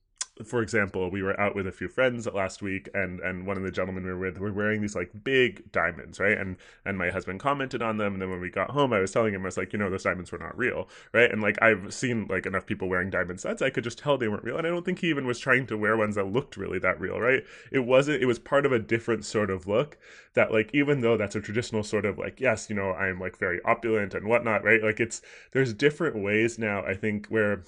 for 0.44 0.60
example, 0.60 1.10
we 1.10 1.22
were 1.22 1.38
out 1.40 1.54
with 1.54 1.66
a 1.66 1.72
few 1.72 1.88
friends 1.88 2.26
last 2.26 2.60
week, 2.60 2.88
and 2.92 3.20
and 3.20 3.46
one 3.46 3.56
of 3.56 3.62
the 3.62 3.70
gentlemen 3.70 4.04
we 4.04 4.10
were 4.10 4.18
with 4.18 4.38
were 4.38 4.52
wearing 4.52 4.82
these 4.82 4.94
like 4.94 5.10
big 5.24 5.70
diamonds, 5.72 6.20
right? 6.20 6.36
And 6.36 6.56
and 6.84 6.98
my 6.98 7.10
husband 7.10 7.40
commented 7.40 7.80
on 7.80 7.96
them, 7.96 8.14
and 8.14 8.22
then 8.22 8.30
when 8.30 8.40
we 8.40 8.50
got 8.50 8.70
home, 8.70 8.92
I 8.92 9.00
was 9.00 9.12
telling 9.12 9.32
him, 9.32 9.42
I 9.42 9.46
was 9.46 9.56
like, 9.56 9.72
you 9.72 9.78
know, 9.78 9.88
those 9.88 10.02
diamonds 10.02 10.30
were 10.30 10.38
not 10.38 10.56
real, 10.56 10.88
right? 11.12 11.30
And 11.30 11.40
like 11.40 11.60
I've 11.62 11.92
seen 11.94 12.26
like 12.28 12.44
enough 12.44 12.66
people 12.66 12.88
wearing 12.88 13.08
diamond 13.10 13.40
sets, 13.40 13.62
I 13.62 13.70
could 13.70 13.84
just 13.84 13.98
tell 13.98 14.18
they 14.18 14.28
weren't 14.28 14.44
real, 14.44 14.58
and 14.58 14.66
I 14.66 14.70
don't 14.70 14.84
think 14.84 14.98
he 14.98 15.08
even 15.08 15.26
was 15.26 15.38
trying 15.38 15.66
to 15.68 15.78
wear 15.78 15.96
ones 15.96 16.16
that 16.16 16.24
looked 16.26 16.56
really 16.56 16.78
that 16.80 17.00
real, 17.00 17.18
right? 17.18 17.42
It 17.72 17.80
wasn't. 17.80 18.22
It 18.22 18.26
was 18.26 18.38
part 18.38 18.66
of 18.66 18.72
a 18.72 18.78
different 18.78 19.24
sort 19.24 19.50
of 19.50 19.66
look 19.66 19.96
that 20.34 20.52
like 20.52 20.70
even 20.74 21.00
though 21.00 21.16
that's 21.16 21.36
a 21.36 21.40
traditional 21.40 21.82
sort 21.82 22.04
of 22.04 22.18
like 22.18 22.40
yes, 22.40 22.68
you 22.68 22.76
know, 22.76 22.92
I'm 22.92 23.18
like 23.18 23.38
very 23.38 23.60
opulent 23.64 24.14
and 24.14 24.26
whatnot, 24.28 24.64
right? 24.64 24.82
Like 24.82 25.00
it's 25.00 25.22
there's 25.52 25.72
different 25.72 26.16
ways 26.22 26.58
now. 26.58 26.84
I 26.84 26.94
think 26.94 27.26
where 27.28 27.64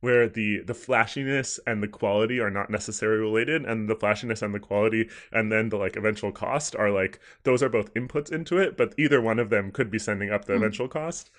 where 0.00 0.28
the 0.28 0.60
the 0.60 0.74
flashiness 0.74 1.60
and 1.66 1.82
the 1.82 1.88
quality 1.88 2.40
are 2.40 2.50
not 2.50 2.70
necessarily 2.70 3.20
related 3.20 3.64
and 3.64 3.88
the 3.88 3.94
flashiness 3.94 4.42
and 4.42 4.54
the 4.54 4.60
quality 4.60 5.08
and 5.32 5.52
then 5.52 5.68
the 5.68 5.76
like 5.76 5.96
eventual 5.96 6.32
cost 6.32 6.74
are 6.76 6.90
like 6.90 7.20
those 7.44 7.62
are 7.62 7.68
both 7.68 7.92
inputs 7.94 8.32
into 8.32 8.58
it 8.58 8.76
but 8.76 8.94
either 8.98 9.20
one 9.20 9.38
of 9.38 9.50
them 9.50 9.70
could 9.70 9.90
be 9.90 9.98
sending 9.98 10.30
up 10.30 10.44
the 10.44 10.52
mm. 10.52 10.56
eventual 10.56 10.88
cost 10.88 11.30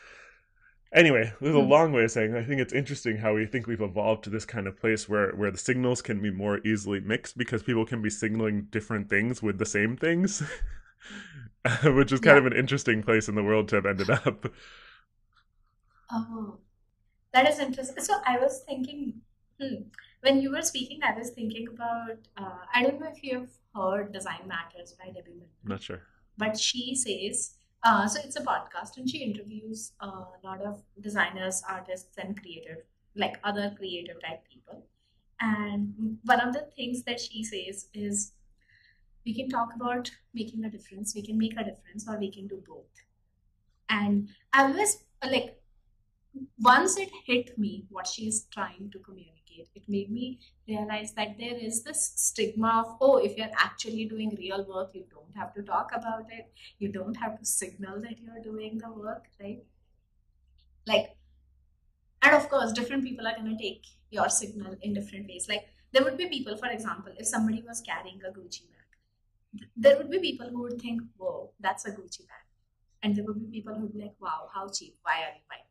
anyway 0.93 1.31
there's 1.41 1.55
a 1.55 1.59
long 1.59 1.91
way 1.91 2.03
of 2.03 2.11
saying 2.11 2.35
i 2.35 2.43
think 2.43 2.61
it's 2.61 2.73
interesting 2.73 3.17
how 3.17 3.33
we 3.33 3.45
think 3.45 3.67
we've 3.67 3.81
evolved 3.81 4.23
to 4.23 4.29
this 4.29 4.45
kind 4.45 4.67
of 4.67 4.79
place 4.79 5.09
where 5.09 5.31
where 5.31 5.51
the 5.51 5.57
signals 5.57 6.01
can 6.01 6.21
be 6.21 6.31
more 6.31 6.59
easily 6.65 6.99
mixed 6.99 7.37
because 7.37 7.63
people 7.63 7.85
can 7.85 8.01
be 8.01 8.09
signaling 8.09 8.67
different 8.71 9.09
things 9.09 9.41
with 9.41 9.57
the 9.57 9.65
same 9.65 9.97
things 9.97 10.43
which 11.83 12.11
is 12.11 12.19
kind 12.19 12.35
yeah. 12.35 12.39
of 12.39 12.45
an 12.45 12.53
interesting 12.53 13.01
place 13.01 13.27
in 13.27 13.35
the 13.35 13.43
world 13.43 13.67
to 13.67 13.75
have 13.75 13.85
ended 13.85 14.09
up 14.09 14.51
oh 16.11 16.57
that 17.33 17.47
is 17.47 17.59
interesting. 17.59 18.03
So 18.03 18.15
I 18.25 18.37
was 18.37 18.63
thinking, 18.67 19.21
hmm, 19.59 19.75
when 20.21 20.41
you 20.41 20.51
were 20.51 20.61
speaking, 20.61 20.99
I 21.03 21.17
was 21.17 21.29
thinking 21.31 21.67
about. 21.67 22.17
Uh, 22.37 22.59
I 22.73 22.83
don't 22.83 22.99
know 22.99 23.07
if 23.07 23.23
you 23.23 23.39
have 23.39 23.49
heard 23.75 24.11
"Design 24.13 24.47
Matters" 24.47 24.93
by 24.93 25.11
Debbie. 25.11 25.43
Not 25.63 25.81
sure. 25.81 26.01
But 26.37 26.59
she 26.59 26.95
says, 26.95 27.55
uh, 27.83 28.07
so 28.07 28.19
it's 28.23 28.35
a 28.35 28.41
podcast, 28.41 28.97
and 28.97 29.09
she 29.09 29.19
interviews 29.19 29.91
a 29.99 30.07
lot 30.43 30.61
of 30.61 30.81
designers, 31.01 31.61
artists, 31.67 32.17
and 32.17 32.39
creative, 32.39 32.83
like 33.15 33.39
other 33.43 33.73
creative 33.77 34.21
type 34.21 34.43
people. 34.51 34.83
And 35.39 36.17
one 36.23 36.39
of 36.39 36.53
the 36.53 36.67
things 36.75 37.03
that 37.03 37.19
she 37.19 37.43
says 37.43 37.87
is, 37.93 38.33
we 39.25 39.33
can 39.35 39.49
talk 39.49 39.73
about 39.75 40.11
making 40.33 40.63
a 40.65 40.69
difference, 40.69 41.13
we 41.15 41.21
can 41.21 41.37
make 41.37 41.53
a 41.53 41.63
difference, 41.63 42.07
or 42.07 42.17
we 42.17 42.31
can 42.31 42.47
do 42.47 42.63
both. 42.67 42.85
And 43.89 44.29
I 44.53 44.63
always 44.63 45.03
like 45.23 45.60
once 46.59 46.97
it 46.97 47.09
hit 47.25 47.57
me 47.57 47.85
what 47.89 48.07
she 48.07 48.27
is 48.27 48.45
trying 48.51 48.89
to 48.91 48.99
communicate 48.99 49.41
it 49.75 49.83
made 49.87 50.11
me 50.11 50.39
realize 50.67 51.13
that 51.13 51.37
there 51.37 51.55
is 51.55 51.83
this 51.83 52.13
stigma 52.15 52.83
of 52.85 52.95
oh 53.01 53.17
if 53.17 53.37
you're 53.37 53.55
actually 53.57 54.05
doing 54.05 54.35
real 54.37 54.65
work 54.67 54.91
you 54.93 55.03
don't 55.11 55.35
have 55.35 55.53
to 55.53 55.61
talk 55.61 55.91
about 55.93 56.25
it. 56.31 56.51
You 56.79 56.89
don't 56.91 57.15
have 57.15 57.39
to 57.39 57.45
signal 57.45 58.01
that 58.01 58.19
you're 58.19 58.41
doing 58.43 58.77
the 58.77 58.91
work 58.91 59.25
right? 59.39 59.63
Like 60.87 61.15
and 62.21 62.35
of 62.35 62.49
course 62.49 62.71
different 62.71 63.03
people 63.03 63.27
are 63.27 63.35
going 63.35 63.57
to 63.57 63.61
take 63.61 63.85
your 64.09 64.29
signal 64.29 64.75
in 64.81 64.93
different 64.93 65.27
ways. 65.27 65.47
Like 65.49 65.65
there 65.91 66.03
would 66.03 66.17
be 66.17 66.27
people 66.27 66.57
for 66.57 66.69
example 66.69 67.13
if 67.17 67.27
somebody 67.27 67.63
was 67.67 67.81
carrying 67.81 68.21
a 68.27 68.31
gucci 68.31 68.63
bag 68.69 69.67
there 69.75 69.97
would 69.97 70.09
be 70.09 70.19
people 70.19 70.49
who 70.49 70.61
would 70.61 70.81
think 70.81 71.01
whoa 71.17 71.51
that's 71.59 71.85
a 71.85 71.91
gucci 71.91 72.27
bag. 72.27 72.45
And 73.03 73.15
there 73.15 73.25
would 73.25 73.39
be 73.39 73.59
people 73.59 73.73
who 73.73 73.81
would 73.81 73.93
be 73.93 74.01
like 74.01 74.15
wow 74.19 74.47
how 74.53 74.69
cheap. 74.69 74.97
Why 75.01 75.23
are 75.23 75.35
you 75.35 75.43
buying 75.49 75.70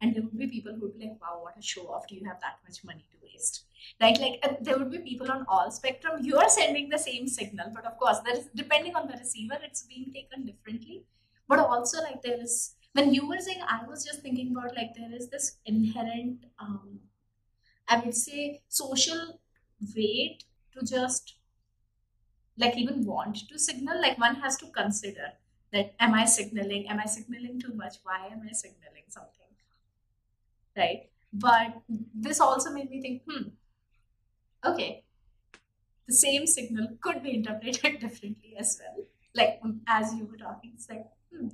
and 0.00 0.14
there 0.14 0.22
would 0.22 0.38
be 0.38 0.46
people 0.46 0.74
who 0.74 0.82
would 0.82 0.98
be 0.98 1.06
like 1.06 1.20
wow 1.20 1.40
what 1.42 1.58
a 1.58 1.62
show 1.62 1.86
off. 1.92 2.06
Do 2.06 2.14
you 2.14 2.24
have 2.26 2.40
that 2.40 2.58
much 2.64 2.84
money 2.84 3.06
to 3.10 3.16
waste? 3.22 3.64
Right? 4.00 4.18
Like 4.18 4.62
there 4.62 4.78
would 4.78 4.90
be 4.90 4.98
people 4.98 5.30
on 5.30 5.44
all 5.48 5.70
spectrum. 5.70 6.22
You 6.22 6.36
are 6.38 6.48
sending 6.48 6.88
the 6.88 6.98
same 6.98 7.26
signal 7.28 7.72
but 7.74 7.86
of 7.86 7.98
course 7.98 8.18
that 8.20 8.36
is 8.36 8.48
depending 8.54 8.94
on 8.94 9.06
the 9.06 9.14
receiver 9.14 9.58
it's 9.62 9.82
being 9.82 10.12
taken 10.12 10.46
differently. 10.46 11.04
But 11.48 11.60
also 11.60 12.02
like 12.02 12.22
there 12.22 12.40
is 12.40 12.74
when 12.92 13.12
you 13.12 13.28
were 13.28 13.38
saying 13.38 13.62
i 13.68 13.80
was 13.86 14.04
just 14.04 14.22
thinking 14.22 14.52
about 14.56 14.74
like 14.74 14.94
there 14.96 15.14
is 15.14 15.28
this 15.28 15.58
inherent 15.66 16.46
um 16.58 17.00
i 17.88 17.98
would 18.00 18.14
say 18.14 18.62
social 18.68 19.38
weight 19.94 20.44
to 20.72 20.84
just 20.84 21.34
like 22.58 22.76
even 22.76 23.04
want 23.04 23.48
to 23.48 23.58
signal. 23.58 24.00
Like 24.00 24.18
one 24.18 24.36
has 24.36 24.56
to 24.58 24.66
consider 24.66 25.32
that 25.72 25.94
am 26.00 26.14
i 26.14 26.24
signaling 26.24 26.88
am 26.88 27.00
i 27.00 27.06
signaling 27.06 27.60
too 27.60 27.74
much? 27.74 27.96
Why 28.02 28.26
am 28.26 28.42
i 28.48 28.52
signaling 28.52 29.04
something 29.08 29.45
right? 30.76 31.08
But 31.32 31.82
this 32.14 32.40
also 32.40 32.70
made 32.70 32.90
me 32.90 33.00
think, 33.00 33.22
hmm, 33.28 33.48
okay, 34.64 35.04
the 36.06 36.14
same 36.14 36.46
signal 36.46 36.88
could 37.00 37.22
be 37.22 37.34
interpreted 37.34 38.00
differently 38.00 38.54
as 38.58 38.80
well. 38.80 39.04
Like 39.34 39.60
um, 39.62 39.80
as 39.86 40.14
you 40.14 40.26
were 40.26 40.36
talking, 40.36 40.72
it's 40.74 40.88
like, 40.88 41.04
hmm, 41.34 41.48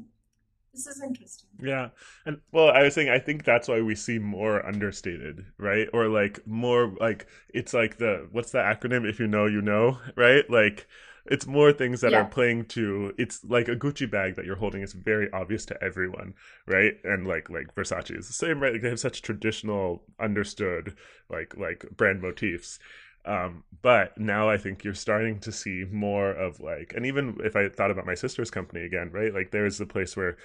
this 0.72 0.86
is 0.86 1.02
interesting. 1.02 1.48
Yeah. 1.62 1.88
And 2.24 2.40
well, 2.52 2.70
I 2.70 2.82
was 2.82 2.94
saying 2.94 3.10
I 3.10 3.18
think 3.18 3.44
that's 3.44 3.68
why 3.68 3.80
we 3.80 3.94
see 3.94 4.18
more 4.18 4.64
understated, 4.64 5.44
right? 5.58 5.88
Or 5.92 6.08
like 6.08 6.46
more 6.46 6.94
like 7.00 7.26
it's 7.52 7.74
like 7.74 7.98
the 7.98 8.28
what's 8.30 8.52
the 8.52 8.58
acronym 8.58 9.08
if 9.08 9.18
you 9.18 9.26
know 9.26 9.46
you 9.46 9.62
know, 9.62 9.98
right? 10.16 10.48
Like 10.48 10.86
it's 11.26 11.46
more 11.46 11.72
things 11.72 12.00
that 12.00 12.12
yeah. 12.12 12.18
are 12.18 12.24
playing 12.24 12.64
to 12.64 13.12
it's 13.16 13.44
like 13.44 13.68
a 13.68 13.76
gucci 13.76 14.10
bag 14.10 14.34
that 14.34 14.44
you're 14.44 14.56
holding 14.56 14.82
is 14.82 14.92
very 14.92 15.30
obvious 15.32 15.64
to 15.64 15.82
everyone 15.82 16.34
right 16.66 16.94
and 17.04 17.26
like 17.26 17.48
like 17.48 17.74
versace 17.74 18.16
is 18.16 18.26
the 18.26 18.32
same 18.32 18.60
right 18.60 18.72
like 18.72 18.82
they 18.82 18.88
have 18.88 19.00
such 19.00 19.22
traditional 19.22 20.02
understood 20.18 20.96
like 21.30 21.56
like 21.56 21.84
brand 21.96 22.20
motifs 22.20 22.78
um, 23.24 23.62
but 23.82 24.18
now 24.18 24.50
I 24.50 24.56
think 24.56 24.82
you're 24.82 24.94
starting 24.94 25.38
to 25.40 25.52
see 25.52 25.84
more 25.90 26.30
of 26.30 26.60
like, 26.60 26.92
and 26.96 27.06
even 27.06 27.38
if 27.44 27.54
I 27.54 27.68
thought 27.68 27.90
about 27.90 28.06
my 28.06 28.14
sister's 28.14 28.50
company 28.50 28.82
again, 28.84 29.10
right? 29.12 29.32
Like 29.32 29.52
there's 29.52 29.80
a 29.80 29.86
place 29.86 30.16
where 30.16 30.36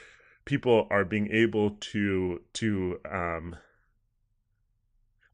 people 0.46 0.88
are 0.92 1.04
being 1.04 1.30
able 1.32 1.72
to 1.72 2.42
to 2.54 3.00
um, 3.10 3.56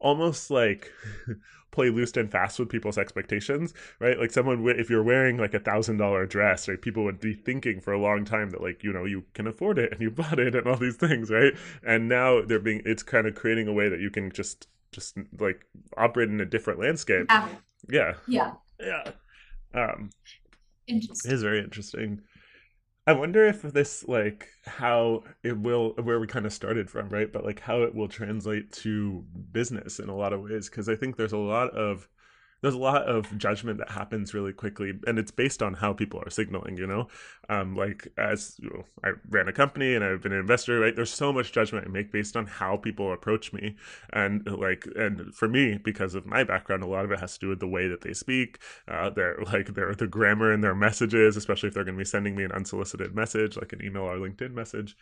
almost 0.03 0.51
like 0.51 0.91
play 1.71 1.89
loose 1.89 2.15
and 2.15 2.31
fast 2.31 2.59
with 2.59 2.69
people's 2.69 2.99
expectations, 2.99 3.73
right? 3.99 4.19
Like 4.19 4.31
someone, 4.31 4.63
if 4.77 4.89
you're 4.89 5.03
wearing 5.03 5.37
like 5.37 5.55
a 5.55 5.59
thousand 5.59 5.97
dollar 5.97 6.27
dress, 6.27 6.67
right, 6.67 6.79
people 6.79 7.03
would 7.03 7.19
be 7.19 7.33
thinking 7.33 7.81
for 7.81 7.93
a 7.93 7.99
long 7.99 8.25
time 8.25 8.51
that 8.51 8.61
like 8.61 8.83
you 8.83 8.93
know 8.93 9.05
you 9.05 9.23
can 9.33 9.47
afford 9.47 9.79
it 9.79 9.91
and 9.91 10.01
you 10.01 10.11
bought 10.21 10.39
it 10.39 10.53
and 10.55 10.67
all 10.67 10.77
these 10.77 10.97
things, 10.97 11.31
right? 11.31 11.53
And 11.85 12.07
now 12.07 12.41
they're 12.41 12.59
being, 12.59 12.83
it's 12.85 13.03
kind 13.03 13.25
of 13.25 13.33
creating 13.33 13.67
a 13.67 13.73
way 13.73 13.89
that 13.89 13.99
you 13.99 14.11
can 14.11 14.31
just 14.31 14.67
just 14.91 15.17
like 15.39 15.65
operate 15.97 16.29
in 16.29 16.39
a 16.39 16.45
different 16.45 16.79
landscape. 16.79 17.25
Yeah. 17.89 18.13
Yeah. 18.27 18.51
Yeah. 18.79 19.11
Um, 19.73 20.11
interesting. 20.87 21.31
It 21.31 21.33
is 21.33 21.41
very 21.41 21.59
interesting. 21.59 22.21
I 23.05 23.13
wonder 23.13 23.45
if 23.45 23.61
this 23.61 24.07
like 24.07 24.47
how 24.65 25.23
it 25.43 25.57
will 25.57 25.93
where 26.01 26.19
we 26.19 26.27
kind 26.27 26.45
of 26.45 26.53
started 26.53 26.89
from, 26.89 27.09
right? 27.09 27.31
But 27.31 27.43
like 27.43 27.59
how 27.59 27.81
it 27.83 27.93
will 27.93 28.07
translate 28.07 28.71
to 28.73 29.25
business 29.51 29.99
in 29.99 30.07
a 30.09 30.15
lot 30.15 30.31
of 30.31 30.41
ways 30.41 30.69
because 30.69 30.87
I 30.87 30.95
think 30.95 31.17
there's 31.17 31.33
a 31.33 31.37
lot 31.37 31.71
of 31.71 32.07
there's 32.63 32.73
a 32.73 32.79
lot 32.79 33.03
of 33.03 33.37
judgment 33.37 33.77
that 33.77 33.91
happens 33.91 34.33
really 34.33 34.53
quickly 34.53 34.93
and 35.05 35.19
it's 35.19 35.31
based 35.31 35.61
on 35.61 35.73
how 35.73 35.93
people 35.93 36.19
are 36.25 36.29
signaling 36.29 36.77
you 36.77 36.87
know? 36.87 37.07
Um, 37.49 37.75
like 37.75 38.07
as 38.17 38.55
you 38.59 38.69
know, 38.69 38.85
i 39.03 39.09
ran 39.29 39.49
a 39.49 39.53
company 39.53 39.93
and 39.95 40.03
i've 40.03 40.21
been 40.23 40.31
an 40.31 40.39
investor 40.39 40.79
right? 40.79 40.95
There's 40.95 41.13
so 41.13 41.31
much 41.33 41.51
judgment 41.51 41.85
i 41.85 41.89
make 41.89 42.11
based 42.11 42.35
on 42.37 42.47
how 42.47 42.77
people 42.77 43.11
approach 43.11 43.51
me. 43.53 43.75
And 44.13 44.47
like 44.49 44.87
and 44.95 45.35
for 45.35 45.47
me 45.47 45.77
because 45.77 46.15
of 46.15 46.25
my 46.25 46.43
background 46.43 46.83
a 46.83 46.87
lot 46.87 47.05
of 47.05 47.11
it 47.11 47.19
has 47.19 47.33
to 47.33 47.39
do 47.41 47.49
with 47.49 47.59
the 47.59 47.67
way 47.67 47.87
that 47.87 48.01
they 48.01 48.13
speak 48.13 48.59
uh, 48.87 49.09
their 49.09 49.37
like 49.51 49.73
their 49.75 49.93
the 49.93 50.07
grammar 50.07 50.53
in 50.53 50.61
their 50.61 50.75
messages 50.75 51.35
especially 51.35 51.67
if 51.67 51.75
they're 51.75 51.83
going 51.83 51.97
to 51.97 52.01
be 52.01 52.05
sending 52.05 52.35
me 52.35 52.43
an 52.45 52.51
unsolicited 52.53 53.13
message 53.13 53.57
like 53.57 53.73
an 53.73 53.83
email 53.83 54.03
or 54.03 54.17
linkedin 54.17 54.53
message 54.53 54.95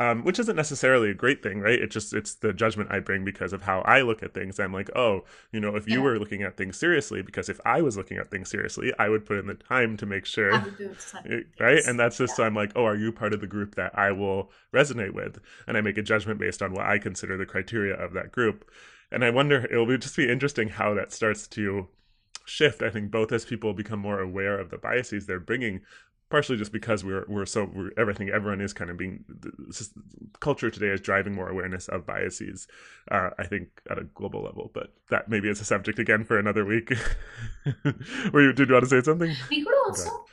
um, 0.00 0.24
which 0.24 0.38
isn't 0.38 0.56
necessarily 0.56 1.10
a 1.10 1.14
great 1.14 1.42
thing, 1.42 1.60
right? 1.60 1.78
It 1.78 1.90
just 1.90 2.14
it's 2.14 2.34
the 2.36 2.54
judgment 2.54 2.90
I 2.90 3.00
bring 3.00 3.22
because 3.22 3.52
of 3.52 3.60
how 3.60 3.82
I 3.82 4.00
look 4.00 4.22
at 4.22 4.32
things. 4.32 4.58
I'm 4.58 4.72
like, 4.72 4.88
oh, 4.96 5.24
you 5.52 5.60
know, 5.60 5.76
if 5.76 5.86
you 5.86 5.98
yeah. 5.98 6.04
were 6.04 6.18
looking 6.18 6.42
at 6.42 6.56
things 6.56 6.78
seriously, 6.78 7.20
because 7.20 7.50
if 7.50 7.60
I 7.66 7.82
was 7.82 7.98
looking 7.98 8.16
at 8.16 8.30
things 8.30 8.48
seriously, 8.48 8.94
I 8.98 9.10
would 9.10 9.26
put 9.26 9.36
in 9.36 9.46
the 9.46 9.54
time 9.54 9.98
to 9.98 10.06
make 10.06 10.24
sure, 10.24 10.52
right? 11.60 11.82
And 11.86 12.00
that's 12.00 12.16
just 12.16 12.32
yeah. 12.32 12.36
so 12.36 12.44
I'm 12.44 12.54
like, 12.54 12.72
oh, 12.76 12.86
are 12.86 12.96
you 12.96 13.12
part 13.12 13.34
of 13.34 13.42
the 13.42 13.46
group 13.46 13.74
that 13.74 13.96
I 13.96 14.10
will 14.10 14.50
resonate 14.72 15.12
with? 15.12 15.38
And 15.66 15.76
I 15.76 15.82
make 15.82 15.98
a 15.98 16.02
judgment 16.02 16.40
based 16.40 16.62
on 16.62 16.72
what 16.72 16.86
I 16.86 16.96
consider 16.96 17.36
the 17.36 17.44
criteria 17.44 17.94
of 17.94 18.14
that 18.14 18.32
group. 18.32 18.70
And 19.12 19.22
I 19.22 19.28
wonder, 19.28 19.66
it'll 19.66 19.84
be 19.84 19.98
just 19.98 20.16
be 20.16 20.30
interesting 20.30 20.70
how 20.70 20.94
that 20.94 21.12
starts 21.12 21.46
to 21.48 21.88
shift. 22.46 22.80
I 22.80 22.88
think 22.88 23.10
both 23.10 23.32
as 23.32 23.44
people 23.44 23.74
become 23.74 23.98
more 23.98 24.20
aware 24.20 24.58
of 24.58 24.70
the 24.70 24.78
biases 24.78 25.26
they're 25.26 25.40
bringing, 25.40 25.82
partially 26.30 26.56
just 26.56 26.72
because 26.72 27.04
we're 27.04 27.24
we're 27.28 27.44
so 27.44 27.70
we're, 27.74 27.90
everything 27.98 28.30
everyone 28.30 28.60
is 28.60 28.72
kind 28.72 28.90
of 28.90 28.96
being 28.96 29.24
just, 29.70 29.92
culture 30.38 30.70
today 30.70 30.86
is 30.86 31.00
driving 31.00 31.34
more 31.34 31.48
awareness 31.48 31.88
of 31.88 32.06
biases 32.06 32.66
uh, 33.10 33.30
i 33.38 33.44
think 33.44 33.82
at 33.90 33.98
a 33.98 34.04
global 34.04 34.42
level 34.42 34.70
but 34.72 34.94
that 35.10 35.28
maybe 35.28 35.48
is 35.48 35.60
a 35.60 35.64
subject 35.64 35.98
again 35.98 36.24
for 36.24 36.38
another 36.38 36.64
week. 36.64 36.92
Were 38.32 38.42
you 38.42 38.52
did 38.52 38.68
you 38.68 38.74
want 38.74 38.84
to 38.84 38.90
say 38.90 39.02
something? 39.02 39.34
We 39.50 39.64
could 39.64 39.74
also 39.86 40.08
okay. 40.08 40.32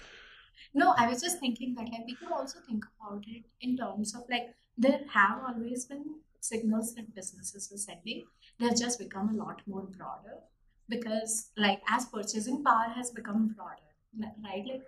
no 0.73 0.93
i 0.97 1.07
was 1.07 1.21
just 1.21 1.39
thinking 1.39 1.73
that 1.75 1.89
like 1.91 2.05
we 2.05 2.15
could 2.15 2.31
also 2.31 2.59
think 2.67 2.85
about 2.99 3.23
it 3.27 3.43
in 3.61 3.75
terms 3.75 4.15
of 4.15 4.21
like 4.29 4.53
there 4.77 5.01
have 5.11 5.39
always 5.47 5.85
been 5.85 6.05
signals 6.39 6.93
that 6.95 7.13
businesses 7.15 7.71
are 7.73 7.77
sending 7.77 8.23
they've 8.59 8.77
just 8.77 8.99
become 8.99 9.29
a 9.29 9.37
lot 9.43 9.61
more 9.65 9.87
broader 9.97 10.37
because 10.87 11.49
like 11.57 11.81
as 11.89 12.05
purchasing 12.05 12.63
power 12.63 12.89
has 12.95 13.09
become 13.09 13.47
broader 13.57 13.87
right? 14.43 14.65
Like 14.67 14.81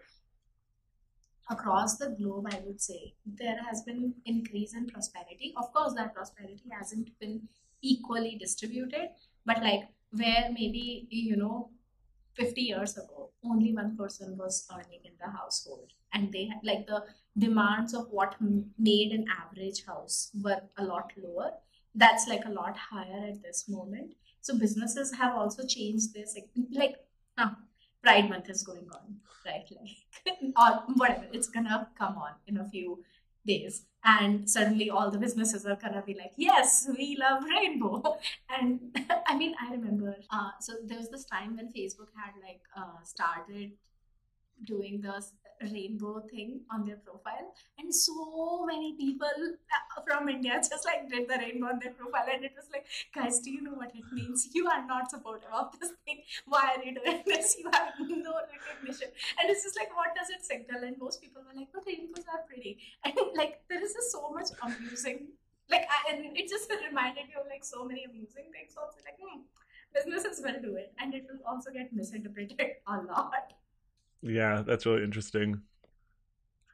across 1.50 1.98
the 1.98 2.10
globe 2.20 2.48
i 2.52 2.60
would 2.66 2.82
say 2.82 3.14
there 3.26 3.58
has 3.68 3.82
been 3.84 4.14
increase 4.26 4.76
in 4.76 4.86
prosperity. 4.88 5.54
Of 5.58 5.74
course 5.74 5.94
that 5.96 6.14
prosperity 6.14 6.64
hasn't 6.72 7.18
been 7.20 7.48
equally 7.82 8.38
distributed 8.40 9.10
but 9.46 9.62
like 9.62 9.90
where 10.12 10.50
maybe 10.52 11.08
you 11.10 11.36
know 11.38 11.70
50 12.34 12.62
years 12.62 12.98
ago 12.98 13.30
only 13.44 13.74
one 13.74 13.96
person 13.98 14.38
was 14.38 14.68
earning 14.74 15.02
in 15.04 15.14
the 15.20 15.32
household 15.32 15.94
and 16.14 16.32
they 16.32 16.46
had 16.46 16.60
like 16.64 16.86
the 16.88 17.04
demands 17.38 17.94
of 17.94 18.08
what 18.10 18.36
made 18.78 19.12
an 19.12 19.26
average 19.42 19.86
house 19.86 20.32
were 20.44 20.62
a 20.78 20.84
lot 20.84 21.12
lower. 21.18 21.52
That's 21.96 22.28
like 22.28 22.46
a 22.46 22.50
lot 22.50 22.78
higher 22.78 23.28
at 23.28 23.42
this 23.42 23.68
moment. 23.68 24.14
So 24.42 24.58
businesses 24.58 25.14
have 25.16 25.36
also 25.36 25.66
changed 25.66 26.14
this 26.14 26.36
like 26.36 26.50
like 26.72 26.96
huh, 27.38 27.52
pride 28.02 28.30
month 28.30 28.50
is 28.50 28.64
going 28.64 28.88
on 28.94 29.20
right? 29.46 29.66
Like 29.72 30.38
or 30.58 30.94
whatever 30.96 31.26
it's 31.32 31.50
gonna 31.50 31.90
come 31.98 32.18
on 32.18 32.32
in 32.48 32.58
a 32.58 32.66
few 32.66 33.04
days. 33.46 33.84
And 34.04 34.50
suddenly 34.50 34.90
all 34.90 35.12
the 35.12 35.18
businesses 35.18 35.66
are 35.66 35.76
gonna 35.76 36.04
be 36.06 36.14
like 36.14 36.32
yes 36.38 36.88
we 36.98 37.18
love 37.20 37.44
rainbow. 37.44 38.02
And 38.50 38.80
i 39.28 39.38
mean 39.38 39.54
i 39.62 39.72
remember 39.72 40.16
uh, 40.32 40.52
so 40.60 40.74
there 40.86 40.98
was 40.98 41.10
this 41.10 41.26
time 41.26 41.56
when 41.58 41.68
facebook 41.68 42.10
had 42.16 42.34
like 42.46 42.62
uh, 42.76 43.04
started 43.04 43.72
doing 44.66 45.02
the 45.02 45.24
rainbow 45.62 46.22
thing 46.32 46.62
on 46.72 46.86
their 46.86 46.98
profile. 46.98 47.54
And 47.78 47.93
so 47.93 48.65
many 48.65 48.95
people 48.98 49.28
uh, 49.28 50.02
from 50.08 50.30
india 50.30 50.56
just 50.58 50.86
like 50.86 51.10
did 51.10 51.28
the 51.28 51.38
rainbow 51.38 51.67
on 51.67 51.80
their 51.80 51.91
profile. 51.91 52.28
And 52.34 52.43
it 52.43 52.54
was 52.56 52.67
like 52.72 52.86
guys 53.13 53.39
do 53.39 53.52
you 53.52 53.62
know 53.62 53.74
what 53.74 53.91
it 53.95 54.06
means? 54.12 54.48
You 54.54 54.67
are 54.67 54.86
not 54.86 55.10
supportive 55.10 55.50
of 55.54 55.78
this 55.80 55.91
thing. 56.06 56.22
Why 56.45 56.76
are 56.76 56.84
you 56.84 56.95
doing 56.95 57.24
this? 57.26 57.58
You 57.60 57.69
have 57.74 57.93
no 58.00 58.34
recognition. 58.54 59.10
And 59.39 59.50
it's 59.50 59.63
just 59.63 59.78
like 59.78 59.95
what 59.95 60.15
does 60.15 60.30
it 60.30 60.45
signal? 60.45 60.84
And 60.84 60.98
most 60.98 61.22
people 61.22 61.41
were 61.43 61.56
like 61.58 61.69
but 61.74 61.84
rainbows 61.86 62.26
are 62.32 62.43
pretty. 62.48 62.80
And 63.06 63.15
like 63.36 63.62
there 63.69 63.84
is 63.84 63.93
just 63.93 64.12
so 64.12 64.30
much 64.32 64.50
amusing. 64.63 65.28
Like 65.69 65.86
I, 65.86 66.13
and 66.13 66.38
it 66.38 66.50
just 66.50 66.72
reminded 66.88 67.30
me 67.30 67.36
of 67.39 67.45
like 67.48 67.63
so 67.63 67.86
many 67.86 68.04
amusing 68.06 68.50
things 68.52 68.74
also. 68.78 68.98
Like 69.06 69.19
hmm, 69.22 69.41
businesses 69.93 70.41
will 70.43 70.62
do 70.62 70.76
it. 70.76 70.93
And 71.00 71.13
it 71.13 71.28
will 71.30 71.39
also 71.45 71.72
get 71.72 71.93
misinterpreted 71.93 72.60
a 72.88 72.98
lot 72.98 73.54
yeah, 74.21 74.63
that's 74.65 74.86
really 74.86 75.03
interesting. 75.03 75.62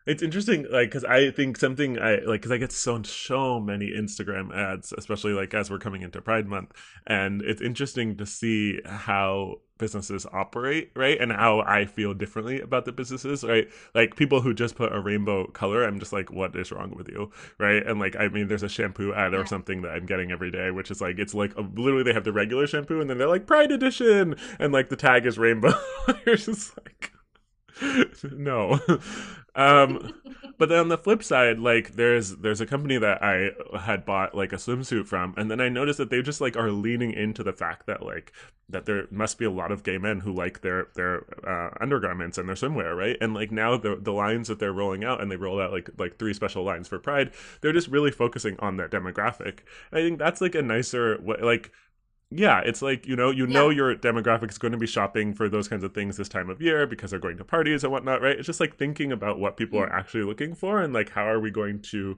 It's 0.06 0.22
interesting, 0.22 0.68
like, 0.70 0.90
because 0.90 1.04
I 1.04 1.32
think 1.32 1.58
something 1.58 1.98
I 2.00 2.18
like, 2.18 2.42
because 2.42 2.52
I 2.52 2.58
get 2.58 2.72
so 2.72 3.02
so 3.02 3.60
many 3.60 3.90
Instagram 3.90 4.56
ads, 4.56 4.94
especially 4.96 5.34
like 5.34 5.56
as 5.56 5.72
we're 5.72 5.80
coming 5.80 6.04
into 6.04 6.22
Pride 6.22 6.48
Month, 6.48 6.74
and 7.08 7.42
it's 7.42 7.62
interesting 7.62 8.16
to 8.18 8.26
see 8.26 8.82
how 8.86 9.62
businesses 9.80 10.28
operate, 10.32 10.92
right, 10.96 11.20
and 11.20 11.32
how 11.32 11.62
I 11.62 11.86
feel 11.86 12.14
differently 12.14 12.62
about 12.62 12.86
the 12.86 12.92
businesses, 12.92 13.44
right. 13.44 13.68
Like 13.96 14.16
people 14.16 14.42
who 14.42 14.54
just 14.54 14.76
put 14.76 14.94
a 14.94 15.00
rainbow 15.00 15.48
color, 15.48 15.84
I'm 15.84 16.00
just 16.00 16.14
like, 16.14 16.32
what 16.32 16.56
is 16.56 16.72
wrong 16.72 16.94
with 16.96 17.10
you, 17.10 17.32
right? 17.58 17.86
And 17.86 18.00
like, 18.00 18.16
I 18.16 18.28
mean, 18.28 18.48
there's 18.48 18.62
a 18.62 18.70
shampoo 18.70 19.12
ad 19.12 19.34
or 19.34 19.48
something 19.48 19.82
that 19.82 19.92
I'm 19.92 20.06
getting 20.06 20.32
every 20.32 20.52
day, 20.52 20.70
which 20.70 20.92
is 20.92 21.02
like, 21.02 21.18
it's 21.18 21.34
like 21.34 21.56
a, 21.58 21.62
literally 21.62 22.04
they 22.04 22.14
have 22.14 22.26
the 22.26 22.32
regular 22.32 22.68
shampoo, 22.68 23.02
and 23.02 23.10
then 23.10 23.18
they're 23.18 23.28
like 23.28 23.48
Pride 23.48 23.72
Edition, 23.72 24.36
and 24.60 24.72
like 24.72 24.90
the 24.90 24.96
tag 24.96 25.26
is 25.26 25.40
rainbow. 25.40 25.74
You're 26.28 26.36
just 26.36 26.78
like 26.78 27.12
no. 28.32 28.80
Um, 29.56 30.14
but 30.58 30.70
then 30.70 30.80
on 30.80 30.88
the 30.90 30.98
flip 30.98 31.24
side, 31.24 31.60
like 31.60 31.96
there's 31.96 32.36
there's 32.38 32.62
a 32.62 32.66
company 32.66 32.98
that 32.98 33.24
I 33.24 33.52
had 33.80 34.06
bought 34.06 34.36
like 34.36 34.54
a 34.54 34.58
swimsuit 34.58 35.08
from, 35.08 35.34
and 35.38 35.50
then 35.50 35.62
I 35.62 35.70
noticed 35.70 35.98
that 35.98 36.10
they 36.10 36.22
just 36.22 36.42
like 36.42 36.56
are 36.56 36.72
leaning 36.72 37.14
into 37.14 37.44
the 37.44 37.54
fact 37.54 37.88
that 37.88 38.04
like 38.04 38.34
that 38.70 38.86
there 38.86 39.06
must 39.12 39.38
be 39.38 39.46
a 39.46 39.52
lot 39.52 39.72
of 39.72 39.84
gay 39.84 39.98
men 39.98 40.22
who 40.22 40.34
like 40.34 40.62
their 40.62 40.88
their 40.96 41.26
uh, 41.48 41.70
undergarments 41.80 42.38
and 42.38 42.48
their 42.50 42.56
swimwear, 42.56 42.96
right? 42.96 43.18
And 43.22 43.34
like 43.34 43.52
now 43.52 43.78
the 43.78 43.96
the 43.96 44.14
lines 44.14 44.48
that 44.48 44.60
they're 44.60 44.74
rolling 44.74 45.04
out, 45.04 45.22
and 45.22 45.32
they 45.32 45.38
rolled 45.38 45.62
out 45.62 45.72
like 45.72 45.90
like 45.98 46.18
three 46.18 46.34
special 46.34 46.64
lines 46.64 46.88
for 46.88 47.00
Pride. 47.00 47.32
They're 47.62 47.74
just 47.74 47.88
really 47.88 48.12
focusing 48.12 48.58
on 48.60 48.78
that 48.78 48.92
demographic. 48.92 49.60
And 49.92 50.00
I 50.00 50.02
think 50.02 50.20
that's 50.20 50.42
like 50.42 50.56
a 50.56 50.62
nicer 50.62 51.20
way, 51.22 51.38
like 51.42 51.72
yeah, 52.38 52.62
it's 52.66 52.82
like 52.82 53.08
you 53.08 53.16
know, 53.16 53.32
you 53.32 53.48
yeah. 53.48 53.54
know 53.54 53.70
your 53.70 53.96
demographic 53.96 54.50
is 54.50 54.58
going 54.58 54.74
to 54.74 54.78
be 54.78 54.88
shopping 54.88 55.34
for 55.34 55.48
those 55.48 55.68
kinds 55.68 55.84
of 55.84 55.94
things 55.94 56.18
this 56.18 56.30
time 56.30 56.50
of 56.50 56.62
year 56.62 56.86
because 56.86 57.12
they're 57.12 57.20
going 57.20 57.38
to 57.38 57.46
parties 57.46 57.84
and 57.84 57.92
whatnot, 57.92 58.22
right? 58.22 58.38
It's 58.38 58.46
just 58.46 58.60
like 58.60 58.78
thinking 58.78 59.12
about 59.12 59.40
what 59.40 59.58
people 59.58 59.80
are 59.80 59.92
actually 59.92 60.24
looking 60.24 60.54
for 60.54 60.82
and 60.82 60.94
like 60.94 61.10
how 61.12 61.28
are 61.28 61.40
we 61.40 61.52
going 61.52 61.82
to 61.84 62.18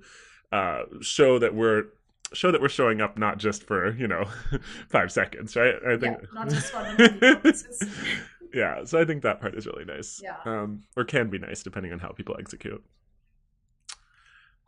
uh, 0.51 0.83
show 1.01 1.39
that 1.39 1.53
we're 1.53 1.85
show 2.33 2.51
that 2.51 2.61
we're 2.61 2.69
showing 2.69 2.99
up 2.99 3.17
not 3.17 3.37
just 3.37 3.63
for 3.63 3.91
you 3.95 4.07
know 4.07 4.25
five 4.89 5.11
seconds, 5.11 5.55
right? 5.55 5.75
I 5.87 5.97
think 5.97 6.17
yeah, 6.21 6.27
not 6.33 6.49
just 6.49 6.71
for 6.71 8.47
yeah, 8.53 8.83
so 8.83 8.99
I 8.99 9.05
think 9.05 9.23
that 9.23 9.39
part 9.39 9.55
is 9.55 9.65
really 9.65 9.85
nice. 9.85 10.21
Yeah, 10.23 10.37
um, 10.45 10.83
or 10.95 11.03
can 11.03 11.29
be 11.29 11.37
nice 11.37 11.63
depending 11.63 11.93
on 11.93 11.99
how 11.99 12.09
people 12.09 12.35
execute. 12.39 12.83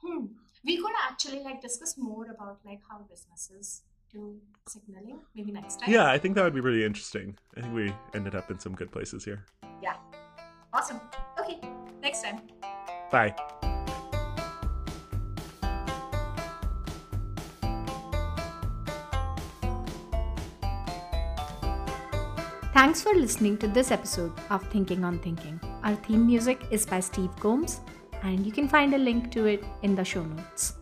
Hmm. 0.03 0.25
We 0.63 0.77
could 0.77 0.91
actually 1.09 1.39
like 1.39 1.61
discuss 1.61 1.97
more 1.97 2.25
about 2.29 2.59
like 2.65 2.81
how 2.89 3.05
businesses 3.09 3.83
do 4.11 4.35
signaling 4.67 5.19
maybe 5.35 5.51
next 5.51 5.79
time. 5.79 5.91
Yeah, 5.91 6.09
I 6.09 6.17
think 6.17 6.35
that 6.35 6.43
would 6.43 6.53
be 6.53 6.61
really 6.61 6.83
interesting. 6.83 7.37
I 7.57 7.61
think 7.61 7.73
we 7.73 7.93
ended 8.13 8.35
up 8.35 8.51
in 8.51 8.59
some 8.59 8.73
good 8.75 8.91
places 8.91 9.23
here. 9.23 9.45
Yeah. 9.81 9.95
Awesome. 10.73 10.99
Okay, 11.39 11.59
next 12.01 12.23
time. 12.23 12.41
Bye. 13.11 13.35
Thanks 22.73 23.01
for 23.01 23.13
listening 23.13 23.57
to 23.57 23.67
this 23.67 23.91
episode 23.91 24.31
of 24.49 24.65
Thinking 24.69 25.03
on 25.03 25.19
Thinking. 25.19 25.59
Our 25.83 25.95
theme 25.95 26.25
music 26.25 26.63
is 26.71 26.85
by 26.85 27.01
Steve 27.01 27.35
Combs, 27.39 27.81
and 28.23 28.45
you 28.45 28.53
can 28.53 28.69
find 28.69 28.93
a 28.93 28.97
link 28.97 29.31
to 29.31 29.47
it 29.47 29.63
in 29.81 29.95
the 29.95 30.05
show 30.05 30.23
notes. 30.23 30.78